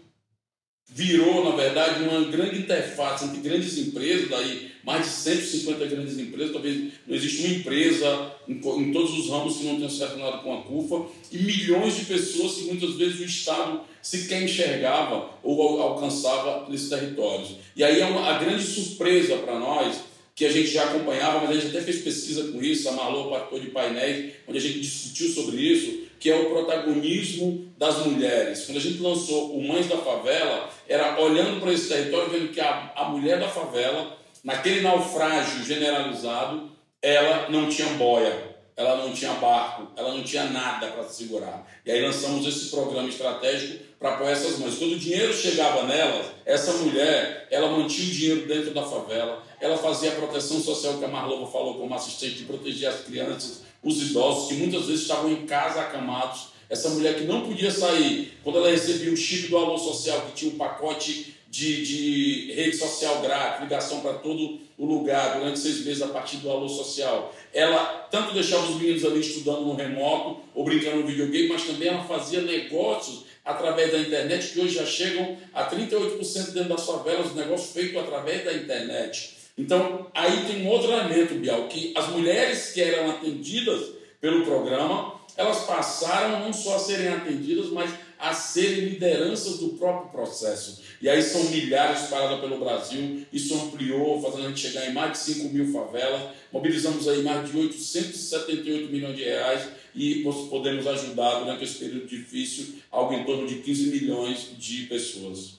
virou, 0.91 1.45
na 1.45 1.55
verdade, 1.55 2.03
uma 2.03 2.25
grande 2.31 2.59
interface 2.59 3.25
entre 3.25 3.41
grandes 3.41 3.79
empresas, 3.79 4.29
daí 4.29 4.73
mais 4.83 5.05
de 5.05 5.13
150 5.13 5.87
grandes 5.87 6.19
empresas, 6.19 6.53
talvez 6.53 6.93
não 7.07 7.15
existe 7.15 7.43
uma 7.43 7.55
empresa 7.55 8.35
em, 8.49 8.55
em 8.55 8.93
todos 8.93 9.19
os 9.19 9.31
ramos 9.31 9.59
que 9.59 9.65
não 9.65 9.77
tenha 9.77 9.89
se 9.89 9.99
relacionado 9.99 10.43
com 10.43 10.55
a 10.55 10.63
CUFA, 10.63 11.07
e 11.31 11.39
milhões 11.39 11.97
de 11.97 12.05
pessoas 12.07 12.55
que 12.55 12.63
muitas 12.65 12.95
vezes 12.95 13.21
o 13.21 13.25
Estado 13.25 13.81
sequer 14.03 14.43
enxergava 14.43 15.31
ou 15.43 15.81
alcançava 15.83 16.69
nesses 16.69 16.89
territórios. 16.89 17.57
E 17.77 17.85
aí 17.85 18.01
é 18.01 18.07
uma, 18.07 18.31
a 18.31 18.39
grande 18.39 18.65
surpresa 18.65 19.37
para 19.37 19.59
nós, 19.59 20.09
que 20.35 20.47
a 20.47 20.53
gente 20.53 20.69
já 20.69 20.85
acompanhava, 20.85 21.41
mas 21.41 21.51
a 21.51 21.61
gente 21.61 21.77
até 21.77 21.81
fez 21.81 22.01
pesquisa 22.01 22.53
com 22.53 22.63
isso, 22.63 22.89
a 22.89 22.93
Marlô 22.93 23.29
participou 23.29 23.59
de 23.59 23.71
painéis, 23.71 24.35
onde 24.47 24.59
a 24.59 24.61
gente 24.61 24.79
discutiu 24.79 25.31
sobre 25.31 25.57
isso, 25.57 26.07
que 26.21 26.31
é 26.31 26.37
o 26.37 26.51
protagonismo 26.51 27.67
das 27.77 28.07
mulheres. 28.07 28.65
Quando 28.65 28.79
a 28.79 28.81
gente 28.81 29.01
lançou 29.01 29.57
o 29.57 29.67
Mães 29.67 29.89
da 29.89 29.97
Favela, 29.97 30.71
era 30.89 31.21
olhando 31.21 31.61
para 31.61 31.73
esse 31.73 31.89
território, 31.89 32.31
vendo 32.31 32.53
que 32.53 32.61
a, 32.61 32.93
a 32.95 33.09
mulher 33.09 33.41
da 33.41 33.49
favela, 33.49 34.17
naquele 34.45 34.81
naufrágio 34.81 35.65
generalizado, 35.65 36.71
ela 37.03 37.49
não 37.49 37.69
tinha 37.69 37.89
boia, 37.95 38.57
ela 38.77 38.97
não 38.97 39.13
tinha 39.13 39.33
barco, 39.35 39.89
ela 39.97 40.15
não 40.15 40.23
tinha 40.23 40.45
nada 40.45 40.87
para 40.89 41.03
se 41.05 41.25
segurar. 41.25 41.67
E 41.85 41.91
aí 41.91 42.01
lançamos 42.01 42.47
esse 42.47 42.71
programa 42.71 43.09
estratégico 43.09 43.85
para 43.99 44.15
apoiar 44.15 44.31
essas 44.31 44.59
mães. 44.59 44.79
Quando 44.79 44.93
o 44.93 44.99
dinheiro 44.99 45.33
chegava 45.33 45.83
nelas, 45.83 46.27
essa 46.45 46.73
mulher, 46.75 47.49
ela 47.51 47.71
mantinha 47.71 48.09
o 48.09 48.13
dinheiro 48.13 48.47
dentro 48.47 48.73
da 48.73 48.85
favela, 48.85 49.43
ela 49.61 49.77
fazia 49.77 50.13
a 50.13 50.15
proteção 50.15 50.61
social 50.61 50.99
que 50.99 51.05
a 51.05 51.09
Marlova 51.09 51.51
falou 51.51 51.75
como 51.75 51.93
assistente 51.95 52.37
de 52.37 52.45
proteger 52.45 52.89
as 52.89 53.01
crianças, 53.01 53.63
os 53.83 54.01
idosos, 54.11 54.49
que 54.49 54.55
muitas 54.55 54.87
vezes 54.87 55.03
estavam 55.03 55.31
em 55.33 55.47
casa 55.47 55.81
acamados, 55.81 56.49
essa 56.71 56.91
mulher 56.91 57.17
que 57.17 57.25
não 57.25 57.47
podia 57.47 57.71
sair, 57.71 58.39
quando 58.45 58.59
ela 58.59 58.71
recebia 58.71 59.13
o 59.13 59.17
chip 59.17 59.49
do 59.49 59.57
Alô 59.57 59.79
Social, 59.79 60.21
que 60.27 60.33
tinha 60.33 60.53
um 60.53 60.59
pacote 60.59 61.35
de, 61.51 61.85
de 61.85 62.53
rede 62.53 62.77
social 62.77 63.21
grátis, 63.21 63.63
ligação 63.63 64.01
para 64.01 64.15
todo 64.15 64.61
o 64.77 64.87
lugar 64.87 65.39
durante 65.39 65.59
seis 65.59 65.85
meses 65.85 66.03
a 66.03 66.09
partir 66.09 66.37
do 66.39 66.51
Alô 66.51 66.69
Social. 66.69 67.35
Ela 67.53 68.07
tanto 68.11 68.35
deixava 68.35 68.69
os 68.69 68.77
meninos 68.77 69.05
ali 69.05 69.21
estudando 69.21 69.63
no 69.63 69.75
remoto 69.75 70.41
ou 70.55 70.65
brincando 70.65 70.99
no 70.99 71.07
videogame, 71.07 71.49
mas 71.49 71.65
também 71.65 71.89
ela 71.89 72.05
fazia 72.05 72.43
negócios 72.43 73.25
através 73.45 73.91
da 73.91 73.99
internet, 73.99 74.53
que 74.53 74.61
hoje 74.61 74.75
já 74.75 74.85
chegam 74.85 75.37
a 75.55 75.65
38% 75.71 76.53
dentro 76.53 76.69
das 76.69 76.85
favelas, 76.85 77.35
negócios 77.35 77.73
feitos 77.73 77.97
através 77.97 78.45
da 78.45 78.53
internet. 78.53 79.39
Então, 79.57 80.07
aí 80.15 80.45
tem 80.47 80.63
um 80.63 80.69
outro 80.69 80.93
elemento, 80.93 81.35
Bial, 81.35 81.67
que 81.67 81.93
as 81.97 82.09
mulheres 82.11 82.73
que 82.73 82.81
eram 82.83 83.11
atendidas 83.11 83.91
pelo 84.21 84.45
programa, 84.45 85.15
elas 85.37 85.65
passaram 85.65 86.41
não 86.41 86.53
só 86.53 86.77
a 86.77 86.79
serem 86.79 87.09
atendidas, 87.09 87.71
mas 87.71 87.91
a 88.19 88.35
serem 88.35 88.87
lideranças 88.87 89.59
do 89.59 89.71
próprio 89.71 90.11
processo. 90.11 90.83
E 91.01 91.09
aí 91.09 91.23
são 91.23 91.45
milhares 91.45 92.03
espalhadas 92.03 92.41
pelo 92.41 92.59
Brasil, 92.59 93.25
isso 93.33 93.55
ampliou, 93.55 94.21
fazendo 94.21 94.47
a 94.47 94.49
gente 94.49 94.61
chegar 94.61 94.87
em 94.89 94.93
mais 94.93 95.13
de 95.13 95.19
5 95.19 95.55
mil 95.55 95.73
favelas, 95.73 96.35
mobilizamos 96.53 97.07
aí 97.07 97.23
mais 97.23 97.49
de 97.49 97.57
878 97.57 98.91
milhões 98.91 99.17
de 99.17 99.25
reais 99.25 99.69
e 99.95 100.23
podemos 100.51 100.87
ajudar 100.87 101.41
durante 101.41 101.65
esse 101.65 101.79
período 101.79 102.07
difícil 102.07 102.75
algo 102.91 103.13
em 103.15 103.25
torno 103.25 103.47
de 103.47 103.57
15 103.57 103.91
milhões 103.91 104.51
de 104.59 104.87
pessoas. 104.87 105.59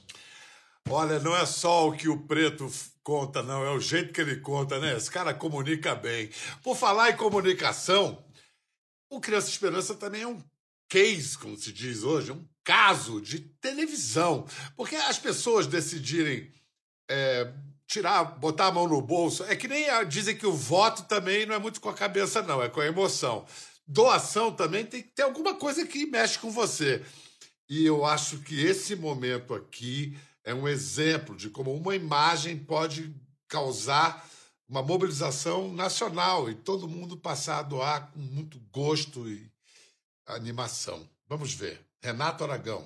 Olha, 0.89 1.19
não 1.19 1.35
é 1.37 1.45
só 1.45 1.87
o 1.87 1.91
que 1.91 2.09
o 2.09 2.17
preto 2.25 2.69
conta, 3.03 3.43
não, 3.43 3.63
é 3.63 3.71
o 3.71 3.79
jeito 3.79 4.11
que 4.11 4.21
ele 4.21 4.37
conta, 4.37 4.79
né? 4.79 4.97
Esse 4.97 5.09
cara 5.09 5.33
comunica 5.33 5.93
bem. 5.95 6.29
Por 6.63 6.75
falar 6.75 7.11
em 7.11 7.17
comunicação, 7.17 8.23
o 9.09 9.19
Criança 9.19 9.49
Esperança 9.49 9.95
também 9.95 10.23
é 10.23 10.27
um 10.27 10.41
case, 10.89 11.37
como 11.37 11.55
se 11.55 11.71
diz 11.71 12.03
hoje, 12.03 12.31
um 12.31 12.45
caso 12.63 13.21
de 13.21 13.39
televisão. 13.39 14.45
Porque 14.75 14.95
as 14.95 15.19
pessoas 15.19 15.67
decidirem 15.67 16.51
é, 17.09 17.53
tirar, 17.87 18.23
botar 18.23 18.67
a 18.67 18.71
mão 18.71 18.87
no 18.87 19.01
bolso, 19.01 19.43
é 19.45 19.55
que 19.55 19.67
nem 19.67 19.89
a, 19.89 20.03
dizem 20.03 20.35
que 20.35 20.45
o 20.45 20.53
voto 20.53 21.03
também 21.03 21.45
não 21.45 21.55
é 21.55 21.59
muito 21.59 21.79
com 21.79 21.89
a 21.89 21.93
cabeça, 21.93 22.41
não, 22.41 22.61
é 22.61 22.67
com 22.67 22.81
a 22.81 22.85
emoção. 22.85 23.45
Doação 23.87 24.51
também 24.51 24.85
tem 24.85 25.01
que 25.01 25.09
ter 25.09 25.23
alguma 25.23 25.55
coisa 25.55 25.85
que 25.85 26.05
mexe 26.05 26.37
com 26.37 26.51
você. 26.51 27.03
E 27.69 27.85
eu 27.85 28.03
acho 28.03 28.39
que 28.39 28.65
esse 28.65 28.95
momento 28.95 29.53
aqui 29.53 30.17
é 30.43 30.53
um 30.53 30.67
exemplo 30.67 31.35
de 31.35 31.49
como 31.49 31.73
uma 31.73 31.95
imagem 31.95 32.57
pode 32.57 33.13
causar 33.47 34.27
uma 34.67 34.83
mobilização 34.83 35.73
nacional 35.73 36.49
e 36.49 36.55
todo 36.55 36.87
mundo 36.87 37.17
passar 37.17 37.59
a 37.59 37.63
doar 37.63 38.11
com 38.11 38.19
muito 38.19 38.59
gosto 38.71 39.27
e 39.27 39.51
animação. 40.29 41.07
Vamos 41.27 41.53
ver. 41.53 41.79
Renato 42.01 42.43
Aragão. 42.43 42.83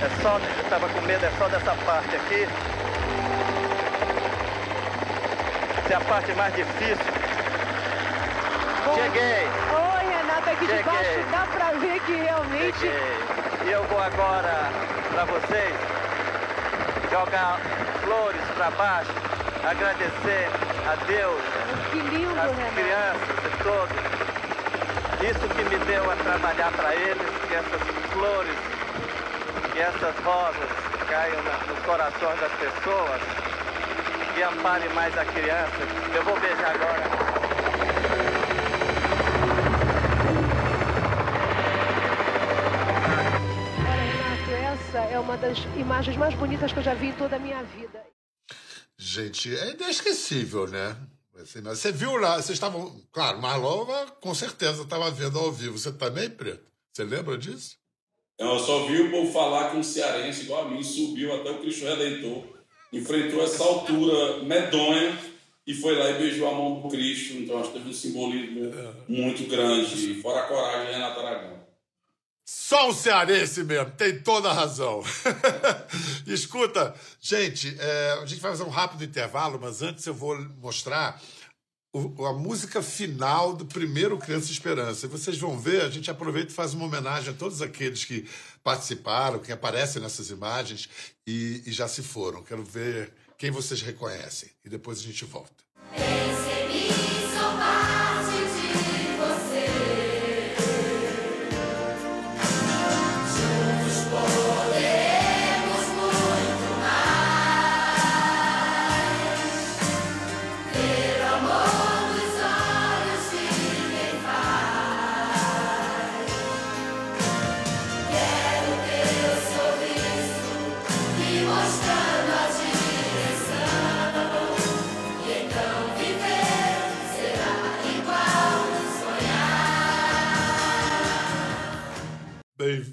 É 0.00 0.22
só, 0.22 0.38
eu 0.38 0.62
estava 0.62 0.88
com 0.88 1.00
medo, 1.02 1.24
é 1.24 1.30
só 1.38 1.48
dessa 1.48 1.74
parte 1.84 2.16
aqui. 2.16 2.42
Essa 5.84 5.92
é 5.92 5.96
a 5.96 6.00
parte 6.00 6.32
mais 6.34 6.54
difícil. 6.54 6.96
Cheguei! 8.94 9.68
aqui 10.50 10.66
Cheguei. 10.66 10.78
de 10.78 10.84
baixo 10.84 11.30
dá 11.30 11.46
pra 11.46 11.72
ver 11.78 12.00
que 12.00 12.12
realmente. 12.12 12.78
Cheguei. 12.78 13.66
E 13.66 13.70
eu 13.70 13.84
vou 13.84 14.00
agora 14.00 14.70
para 15.10 15.24
vocês 15.24 15.74
jogar 17.10 17.60
flores 18.02 18.40
para 18.56 18.70
baixo, 18.72 19.12
agradecer 19.64 20.67
a 20.88 20.94
Deus, 21.04 21.42
lindo, 21.92 22.40
as 22.40 22.56
Renato. 22.56 22.74
crianças 22.74 23.38
e 23.44 23.62
todos. 23.62 23.98
Isso 25.20 25.48
que 25.54 25.64
me 25.64 25.84
deu 25.84 26.10
a 26.10 26.16
trabalhar 26.16 26.72
para 26.72 26.94
eles, 26.94 27.28
que 27.46 27.54
essas 27.54 27.82
flores, 28.10 28.56
que 29.70 29.80
essas 29.80 30.16
rosas 30.24 30.70
caiam 31.06 31.42
nos 31.42 31.78
corações 31.84 32.40
das 32.40 32.52
pessoas, 32.52 33.20
que 34.34 34.42
amparem 34.42 34.88
mais 34.94 35.16
a 35.18 35.26
criança. 35.26 35.76
Eu 36.14 36.22
vou 36.22 36.40
beijar 36.40 36.74
agora. 36.74 37.28
essa 44.72 44.98
é 45.12 45.18
uma 45.18 45.36
das 45.36 45.58
imagens 45.76 46.16
mais 46.16 46.34
bonitas 46.34 46.72
que 46.72 46.78
eu 46.78 46.82
já 46.82 46.94
vi 46.94 47.08
em 47.08 47.12
toda 47.12 47.36
a 47.36 47.38
minha 47.38 47.62
vida. 47.76 48.07
Gente, 49.18 49.52
é 49.56 49.72
inesquecível, 49.72 50.68
né? 50.68 50.96
Você 51.34 51.90
viu 51.90 52.16
lá, 52.16 52.36
vocês 52.36 52.50
estavam. 52.50 53.00
Claro, 53.10 53.42
Marlova 53.42 54.06
com 54.20 54.32
certeza 54.32 54.82
estava 54.82 55.10
vendo 55.10 55.36
ao 55.40 55.50
vivo. 55.50 55.76
Você 55.76 55.90
também, 55.90 56.30
Preto? 56.30 56.64
Você 56.92 57.02
lembra 57.02 57.36
disso? 57.36 57.76
Eu 58.38 58.60
só 58.60 58.86
vi 58.86 59.00
o 59.00 59.10
povo 59.10 59.32
falar 59.32 59.70
que 59.70 59.76
um 59.76 59.82
cearense 59.82 60.42
igual 60.42 60.66
a 60.66 60.70
mim 60.70 60.84
subiu 60.84 61.34
até 61.34 61.50
o 61.50 61.58
Cristo 61.58 61.84
Redentor, 61.84 62.44
enfrentou 62.92 63.42
essa 63.42 63.64
altura 63.64 64.44
medonha 64.44 65.18
e 65.66 65.74
foi 65.74 65.96
lá 65.96 66.10
e 66.10 66.18
beijou 66.18 66.48
a 66.48 66.52
mão 66.52 66.80
do 66.80 66.88
Cristo. 66.88 67.34
Então 67.34 67.58
acho 67.58 67.72
que 67.72 67.78
teve 67.78 67.90
um 67.90 67.94
simbolismo 67.94 68.66
é. 68.66 68.92
muito 69.08 69.48
grande, 69.50 70.22
fora 70.22 70.44
a 70.44 70.46
coragem 70.46 70.86
de 70.86 70.92
Renato 70.92 71.18
Aragão. 71.18 71.67
Só 72.50 72.88
um 72.88 72.94
cearense 72.94 73.62
mesmo, 73.62 73.90
tem 73.90 74.20
toda 74.20 74.48
a 74.48 74.54
razão. 74.54 75.02
Escuta, 76.26 76.94
gente, 77.20 77.76
é, 77.78 78.12
a 78.22 78.24
gente 78.24 78.40
vai 78.40 78.52
fazer 78.52 78.62
um 78.62 78.70
rápido 78.70 79.04
intervalo, 79.04 79.58
mas 79.60 79.82
antes 79.82 80.06
eu 80.06 80.14
vou 80.14 80.34
mostrar 80.56 81.20
o, 81.92 82.24
a 82.24 82.32
música 82.32 82.80
final 82.80 83.54
do 83.54 83.66
primeiro 83.66 84.16
Criança 84.16 84.50
Esperança. 84.50 85.04
E 85.04 85.10
vocês 85.10 85.36
vão 85.36 85.58
ver, 85.58 85.82
a 85.82 85.90
gente 85.90 86.10
aproveita 86.10 86.50
e 86.50 86.54
faz 86.54 86.72
uma 86.72 86.86
homenagem 86.86 87.34
a 87.34 87.36
todos 87.36 87.60
aqueles 87.60 88.06
que 88.06 88.26
participaram, 88.64 89.40
que 89.40 89.52
aparecem 89.52 90.00
nessas 90.00 90.30
imagens 90.30 90.88
e, 91.26 91.62
e 91.66 91.70
já 91.70 91.86
se 91.86 92.02
foram. 92.02 92.42
Quero 92.42 92.64
ver 92.64 93.12
quem 93.36 93.50
vocês 93.50 93.82
reconhecem. 93.82 94.48
E 94.64 94.70
depois 94.70 95.00
a 95.00 95.02
gente 95.02 95.22
volta. 95.26 95.52
Recebi, 95.92 96.37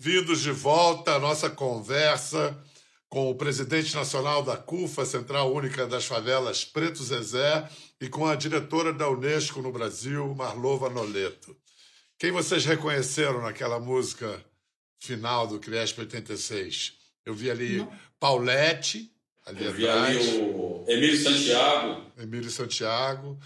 Bem-vindos 0.06 0.42
de 0.42 0.52
volta 0.52 1.16
à 1.16 1.20
nossa 1.20 1.50
conversa 1.50 2.56
com 3.10 3.32
o 3.32 3.34
presidente 3.34 3.96
nacional 3.96 4.44
da 4.44 4.56
CUFA, 4.56 5.04
Central 5.04 5.52
Única 5.52 5.88
das 5.88 6.06
Favelas, 6.06 6.64
Preto 6.64 7.04
Zezé, 7.04 7.68
e 8.00 8.08
com 8.08 8.28
a 8.28 8.36
diretora 8.36 8.94
da 8.94 9.10
Unesco 9.10 9.64
no 9.64 9.72
Brasil, 9.72 10.36
Marlova 10.36 10.92
Noleto. 10.92 11.58
Quem 12.20 12.32
vocês 12.32 12.66
reconheceram 12.66 13.42
naquela 13.42 13.80
música 13.80 14.40
final 15.00 15.48
do 15.48 15.58
Criesp 15.58 15.98
86? 15.98 16.94
Eu 17.26 17.34
vi 17.34 17.50
ali 17.50 17.78
Não. 17.80 17.92
Paulette, 18.20 19.12
ali 19.44 19.66
Eu 19.66 19.74
vi 19.74 19.90
atrás. 19.90 20.18
ali 20.18 20.38
o 20.38 20.86
Emílio 20.88 21.18
Santiago. 21.18 22.02
Emílio 22.16 22.52
Santiago. 22.52 23.40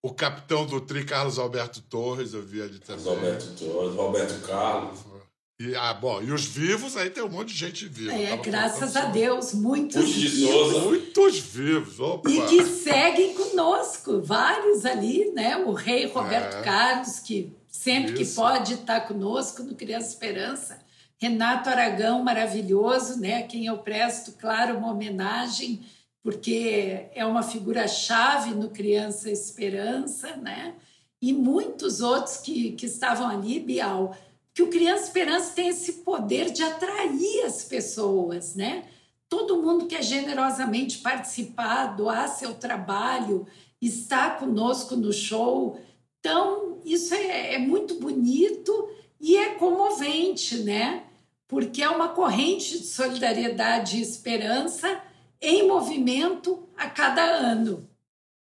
O 0.00 0.14
capitão 0.14 0.64
do 0.64 0.80
Tri, 0.80 1.04
Carlos 1.04 1.38
Alberto 1.38 1.82
Torres, 1.82 2.32
eu 2.32 2.42
vi 2.42 2.62
ali 2.62 2.78
também. 2.78 3.06
Alberto 3.06 3.48
Torres, 3.48 3.94
Roberto 3.94 4.46
Carlos. 4.46 5.15
E, 5.58 5.74
ah, 5.74 5.94
bom, 5.94 6.22
e 6.22 6.30
os 6.32 6.44
vivos, 6.44 6.98
aí 6.98 7.08
tem 7.08 7.22
um 7.22 7.30
monte 7.30 7.48
de 7.48 7.58
gente 7.58 7.86
viva. 7.86 8.12
É, 8.12 8.36
graças 8.36 8.94
a 8.94 9.06
Deus, 9.06 9.54
muitos 9.54 10.12
vivos. 10.12 10.82
Muitos 10.82 11.38
vivos, 11.38 11.98
opa. 11.98 12.28
E 12.30 12.46
que 12.46 12.62
seguem 12.66 13.32
conosco, 13.32 14.20
vários 14.20 14.84
ali, 14.84 15.32
né? 15.32 15.56
O 15.56 15.72
rei 15.72 16.06
Roberto 16.08 16.58
é. 16.58 16.62
Carlos, 16.62 17.20
que 17.20 17.56
sempre 17.68 18.20
Isso. 18.20 18.34
que 18.34 18.36
pode 18.36 18.74
está 18.74 19.00
conosco 19.00 19.62
no 19.62 19.74
Criança 19.74 20.08
Esperança. 20.08 20.78
Renato 21.16 21.70
Aragão, 21.70 22.22
maravilhoso, 22.22 23.18
né? 23.18 23.38
A 23.38 23.42
quem 23.44 23.64
eu 23.64 23.78
presto, 23.78 24.32
claro, 24.32 24.76
uma 24.76 24.92
homenagem, 24.92 25.80
porque 26.22 27.06
é 27.14 27.24
uma 27.24 27.42
figura-chave 27.42 28.50
no 28.50 28.68
Criança 28.68 29.30
Esperança, 29.30 30.36
né? 30.36 30.74
E 31.22 31.32
muitos 31.32 32.02
outros 32.02 32.36
que, 32.36 32.72
que 32.72 32.84
estavam 32.84 33.26
ali, 33.26 33.58
Bial 33.58 34.14
que 34.56 34.62
o 34.62 34.70
Criança 34.70 35.04
Esperança 35.04 35.52
tem 35.52 35.68
esse 35.68 35.92
poder 36.02 36.50
de 36.50 36.62
atrair 36.62 37.44
as 37.44 37.62
pessoas, 37.64 38.54
né? 38.54 38.88
Todo 39.28 39.60
mundo 39.60 39.86
quer 39.86 40.02
generosamente 40.02 40.96
participar, 41.00 41.94
doar 41.94 42.26
seu 42.26 42.54
trabalho, 42.54 43.46
está 43.82 44.30
conosco 44.30 44.96
no 44.96 45.12
show. 45.12 45.78
Então, 46.18 46.80
isso 46.86 47.12
é, 47.12 47.56
é 47.56 47.58
muito 47.58 48.00
bonito 48.00 48.88
e 49.20 49.36
é 49.36 49.56
comovente, 49.56 50.56
né? 50.62 51.04
Porque 51.46 51.82
é 51.82 51.90
uma 51.90 52.08
corrente 52.08 52.78
de 52.78 52.86
solidariedade 52.86 53.98
e 53.98 54.00
esperança 54.00 55.02
em 55.38 55.68
movimento 55.68 56.66
a 56.74 56.88
cada 56.88 57.22
ano. 57.22 57.86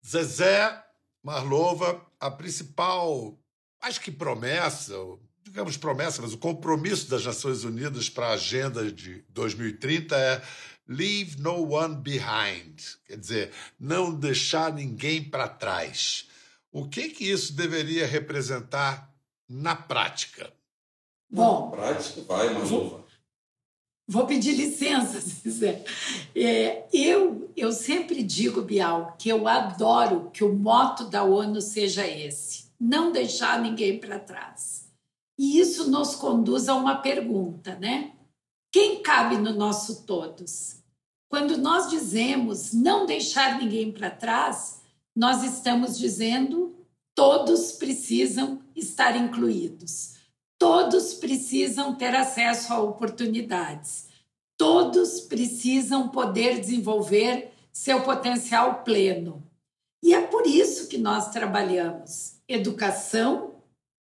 Zezé 0.06 0.78
Marlova, 1.24 2.06
a 2.20 2.30
principal, 2.30 3.40
acho 3.80 4.02
que 4.02 4.12
promessa, 4.12 4.94
digamos 5.44 5.78
promessa, 5.78 6.22
mas 6.22 6.34
o 6.34 6.38
compromisso 6.38 7.10
das 7.10 7.26
Nações 7.26 7.64
Unidas 7.64 8.10
para 8.10 8.28
a 8.28 8.34
agenda 8.34 8.92
de 8.92 9.24
2030 9.30 10.16
é 10.16 10.42
Leave 10.88 11.40
no 11.40 11.74
one 11.74 11.96
behind, 11.96 12.82
quer 13.06 13.18
dizer, 13.18 13.52
não 13.80 14.14
deixar 14.14 14.74
ninguém 14.74 15.24
para 15.24 15.48
trás. 15.48 16.28
O 16.72 16.88
que 16.88 17.10
que 17.10 17.30
isso 17.30 17.54
deveria 17.54 18.06
representar 18.06 19.10
na 19.48 19.76
prática? 19.76 20.52
Bom, 21.30 21.70
na 21.70 21.78
prática 21.78 22.22
vai, 22.24 22.54
Marlova. 22.54 23.06
Vou 24.08 24.26
pedir 24.26 24.54
licença, 24.54 25.22
Zé. 25.50 25.86
É, 26.36 26.84
eu, 26.92 27.50
eu 27.56 27.72
sempre 27.72 28.22
digo, 28.22 28.62
Bial, 28.62 29.16
que 29.18 29.30
eu 29.30 29.48
adoro 29.48 30.30
que 30.34 30.44
o 30.44 30.54
moto 30.54 31.06
da 31.06 31.24
ONU 31.24 31.62
seja 31.62 32.06
esse: 32.06 32.66
não 32.78 33.14
deixar 33.14 33.62
ninguém 33.62 33.98
para 33.98 34.20
trás. 34.20 34.91
E 35.38 35.60
isso 35.60 35.90
nos 35.90 36.16
conduz 36.16 36.70
a 36.70 36.76
uma 36.76 36.98
pergunta, 36.98 37.76
né? 37.76 38.14
Quem 38.72 39.02
cabe 39.02 39.38
no 39.38 39.54
nosso 39.54 40.04
todos? 40.04 40.82
Quando 41.30 41.58
nós 41.58 41.90
dizemos 41.90 42.74
não 42.74 43.06
deixar 43.06 43.58
ninguém 43.58 43.92
para 43.92 44.10
trás, 44.10 44.82
nós 45.16 45.44
estamos 45.44 45.98
dizendo 45.98 46.76
todos 47.16 47.74
precisam 47.74 48.62
estar 48.76 49.16
incluídos. 49.16 50.16
Todos 50.58 51.14
precisam 51.14 51.96
ter 51.96 52.16
acesso 52.16 52.72
a 52.72 52.80
oportunidades. 52.80 54.10
Todos 54.58 55.22
precisam 55.22 56.10
poder 56.10 56.60
desenvolver 56.60 57.52
seu 57.72 58.02
potencial 58.04 58.84
pleno. 58.84 59.44
E 60.04 60.14
é 60.14 60.22
por 60.22 60.46
isso 60.46 60.88
que 60.88 60.98
nós 60.98 61.30
trabalhamos 61.32 62.36
educação 62.48 63.56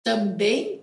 também 0.03 0.78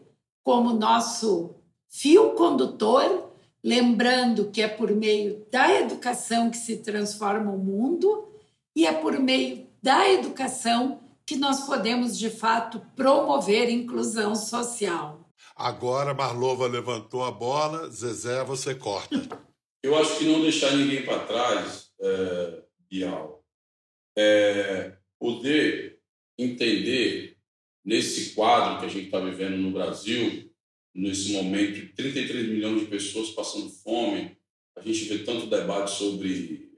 como 0.45 0.73
nosso 0.73 1.55
fio 1.89 2.33
condutor, 2.33 3.31
lembrando 3.63 4.51
que 4.51 4.61
é 4.61 4.67
por 4.67 4.91
meio 4.91 5.43
da 5.51 5.73
educação 5.73 6.51
que 6.51 6.57
se 6.57 6.83
transforma 6.83 7.51
o 7.51 7.57
mundo 7.57 8.31
e 8.75 8.85
é 8.85 8.93
por 8.93 9.17
meio 9.19 9.67
da 9.81 10.07
educação 10.07 11.01
que 11.25 11.35
nós 11.35 11.65
podemos 11.65 12.15
de 12.15 12.29
fato 12.29 12.79
promover 12.95 13.71
inclusão 13.71 14.35
social. 14.35 15.27
Agora 15.55 16.13
Marlova 16.13 16.67
levantou 16.67 17.25
a 17.25 17.31
bola, 17.31 17.89
Zezé, 17.89 18.43
você 18.43 18.75
corta. 18.75 19.17
Eu 19.81 19.97
acho 19.97 20.19
que 20.19 20.25
não 20.25 20.41
deixar 20.41 20.73
ninguém 20.73 21.03
para 21.03 21.25
trás, 21.25 21.89
é, 21.99 22.61
Bial, 22.87 23.43
é 24.15 24.95
poder 25.19 25.99
entender 26.37 27.34
nesse 27.85 28.31
quadro 28.31 28.79
que 28.79 28.85
a 28.85 28.89
gente 28.89 29.05
está 29.05 29.19
vivendo 29.19 29.57
no 29.57 29.71
Brasil, 29.71 30.51
nesse 30.93 31.31
momento, 31.33 31.93
33 31.95 32.47
milhões 32.47 32.81
de 32.81 32.87
pessoas 32.87 33.29
passando 33.29 33.69
fome, 33.69 34.35
a 34.75 34.81
gente 34.81 35.05
vê 35.05 35.19
tanto 35.19 35.45
debate 35.45 35.91
sobre 35.91 36.71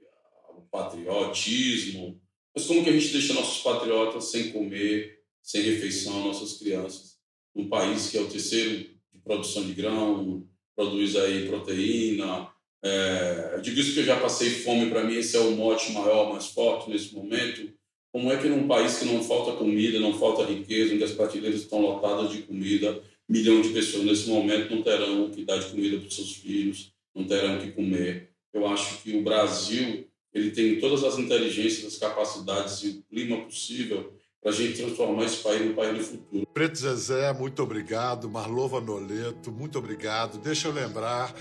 o 0.50 0.62
patriotismo, 0.70 2.20
mas 2.54 2.66
como 2.66 2.84
que 2.84 2.90
a 2.90 2.92
gente 2.92 3.12
deixa 3.12 3.32
nossos 3.32 3.62
patriotas 3.62 4.24
sem 4.30 4.52
comer, 4.52 5.20
sem 5.42 5.62
refeição, 5.62 6.24
nossas 6.24 6.58
crianças? 6.58 7.18
um 7.58 7.68
país 7.68 8.10
que 8.10 8.16
é 8.16 8.20
o 8.20 8.28
terceiro 8.28 8.88
de 9.12 9.18
produção 9.22 9.66
de 9.66 9.74
grão, 9.74 10.46
produz 10.76 11.16
aí 11.16 11.48
proteína. 11.48 12.48
É, 12.82 13.52
eu 13.54 13.60
digo 13.60 13.80
isso 13.80 13.94
que 13.94 14.00
eu 14.00 14.04
já 14.04 14.20
passei 14.20 14.50
fome, 14.50 14.88
para 14.88 15.02
mim 15.02 15.16
esse 15.16 15.36
é 15.36 15.40
o 15.40 15.56
mote 15.56 15.92
maior, 15.92 16.32
mais 16.32 16.46
forte 16.46 16.88
nesse 16.88 17.12
momento. 17.14 17.72
Como 18.18 18.32
é 18.32 18.36
que 18.36 18.48
num 18.48 18.66
país 18.66 18.98
que 18.98 19.04
não 19.04 19.22
falta 19.22 19.52
comida, 19.52 20.00
não 20.00 20.12
falta 20.12 20.42
riqueza, 20.42 20.92
onde 20.92 21.04
as 21.04 21.12
prateleiras 21.12 21.60
estão 21.60 21.80
lotadas 21.80 22.32
de 22.32 22.42
comida, 22.42 23.00
milhão 23.28 23.60
de 23.60 23.68
pessoas 23.68 24.04
nesse 24.04 24.28
momento 24.28 24.74
não 24.74 24.82
terão 24.82 25.30
que 25.30 25.44
dar 25.44 25.56
de 25.56 25.66
comida 25.66 25.98
para 25.98 26.08
os 26.08 26.16
seus 26.16 26.32
filhos, 26.32 26.92
não 27.14 27.22
terão 27.22 27.60
que 27.60 27.70
comer. 27.70 28.30
Eu 28.52 28.66
acho 28.66 29.04
que 29.04 29.16
o 29.16 29.22
Brasil 29.22 30.04
ele 30.34 30.50
tem 30.50 30.80
todas 30.80 31.04
as 31.04 31.16
inteligências, 31.16 31.92
as 31.92 31.96
capacidades 31.96 32.82
e 32.82 32.88
o 32.88 33.02
clima 33.08 33.44
possível 33.44 34.12
para 34.40 34.52
a 34.52 34.54
gente 34.54 34.78
transformar 34.78 35.24
esse 35.24 35.42
país 35.42 35.66
no 35.66 35.74
país 35.74 35.98
do 35.98 36.04
futuro. 36.04 36.46
Preto 36.54 36.78
Zezé, 36.78 37.32
muito 37.32 37.62
obrigado. 37.62 38.30
Marlova 38.30 38.80
Noleto, 38.80 39.50
muito 39.50 39.78
obrigado. 39.78 40.38
Deixa 40.38 40.68
eu 40.68 40.72
lembrar 40.72 41.34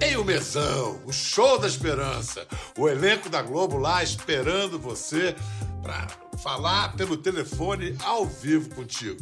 em 0.00 0.16
o 0.16 0.24
Mesão, 0.24 1.00
o 1.06 1.12
Show 1.12 1.58
da 1.58 1.68
Esperança, 1.68 2.46
o 2.76 2.88
elenco 2.88 3.28
da 3.28 3.40
Globo 3.40 3.78
lá 3.78 4.02
esperando 4.02 4.78
você 4.78 5.36
para 5.84 6.08
falar 6.38 6.96
pelo 6.96 7.14
telefone 7.14 7.94
ao 8.02 8.24
vivo 8.24 8.74
contigo. 8.74 9.20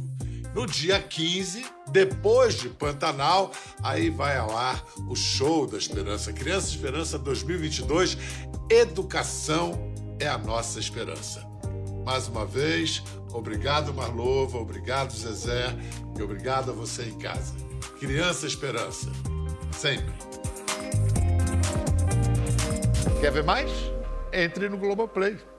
No 0.55 0.67
dia 0.67 1.01
15, 1.01 1.65
depois 1.91 2.55
de 2.55 2.69
Pantanal, 2.69 3.51
aí 3.83 4.11
vai 4.11 4.37
ao 4.37 4.57
ar 4.57 4.85
o 5.09 5.17
Show 5.17 5.67
da 5.67 5.77
Esperança. 5.77 6.33
Criança 6.33 6.69
Esperança 6.69 7.19
2022, 7.19 8.17
educação 8.71 9.93
é 10.21 10.29
a 10.29 10.39
nossa 10.39 10.79
esperança. 10.79 11.43
Mais 12.05 12.29
uma 12.29 12.45
vez, 12.45 13.03
obrigado 13.33 13.93
Marlova, 13.95 14.59
obrigado 14.59 15.13
Zezé 15.13 15.75
e 16.17 16.23
obrigado 16.23 16.71
a 16.71 16.75
você 16.75 17.05
em 17.05 17.19
casa. 17.19 17.55
Criança 17.99 18.47
Esperança, 18.47 19.11
sempre. 19.73 20.13
Quer 23.21 23.33
ver 23.33 23.45
mais? 23.45 23.71
Entre 24.33 24.69
no 24.69 24.77
Globoplay. 24.77 25.52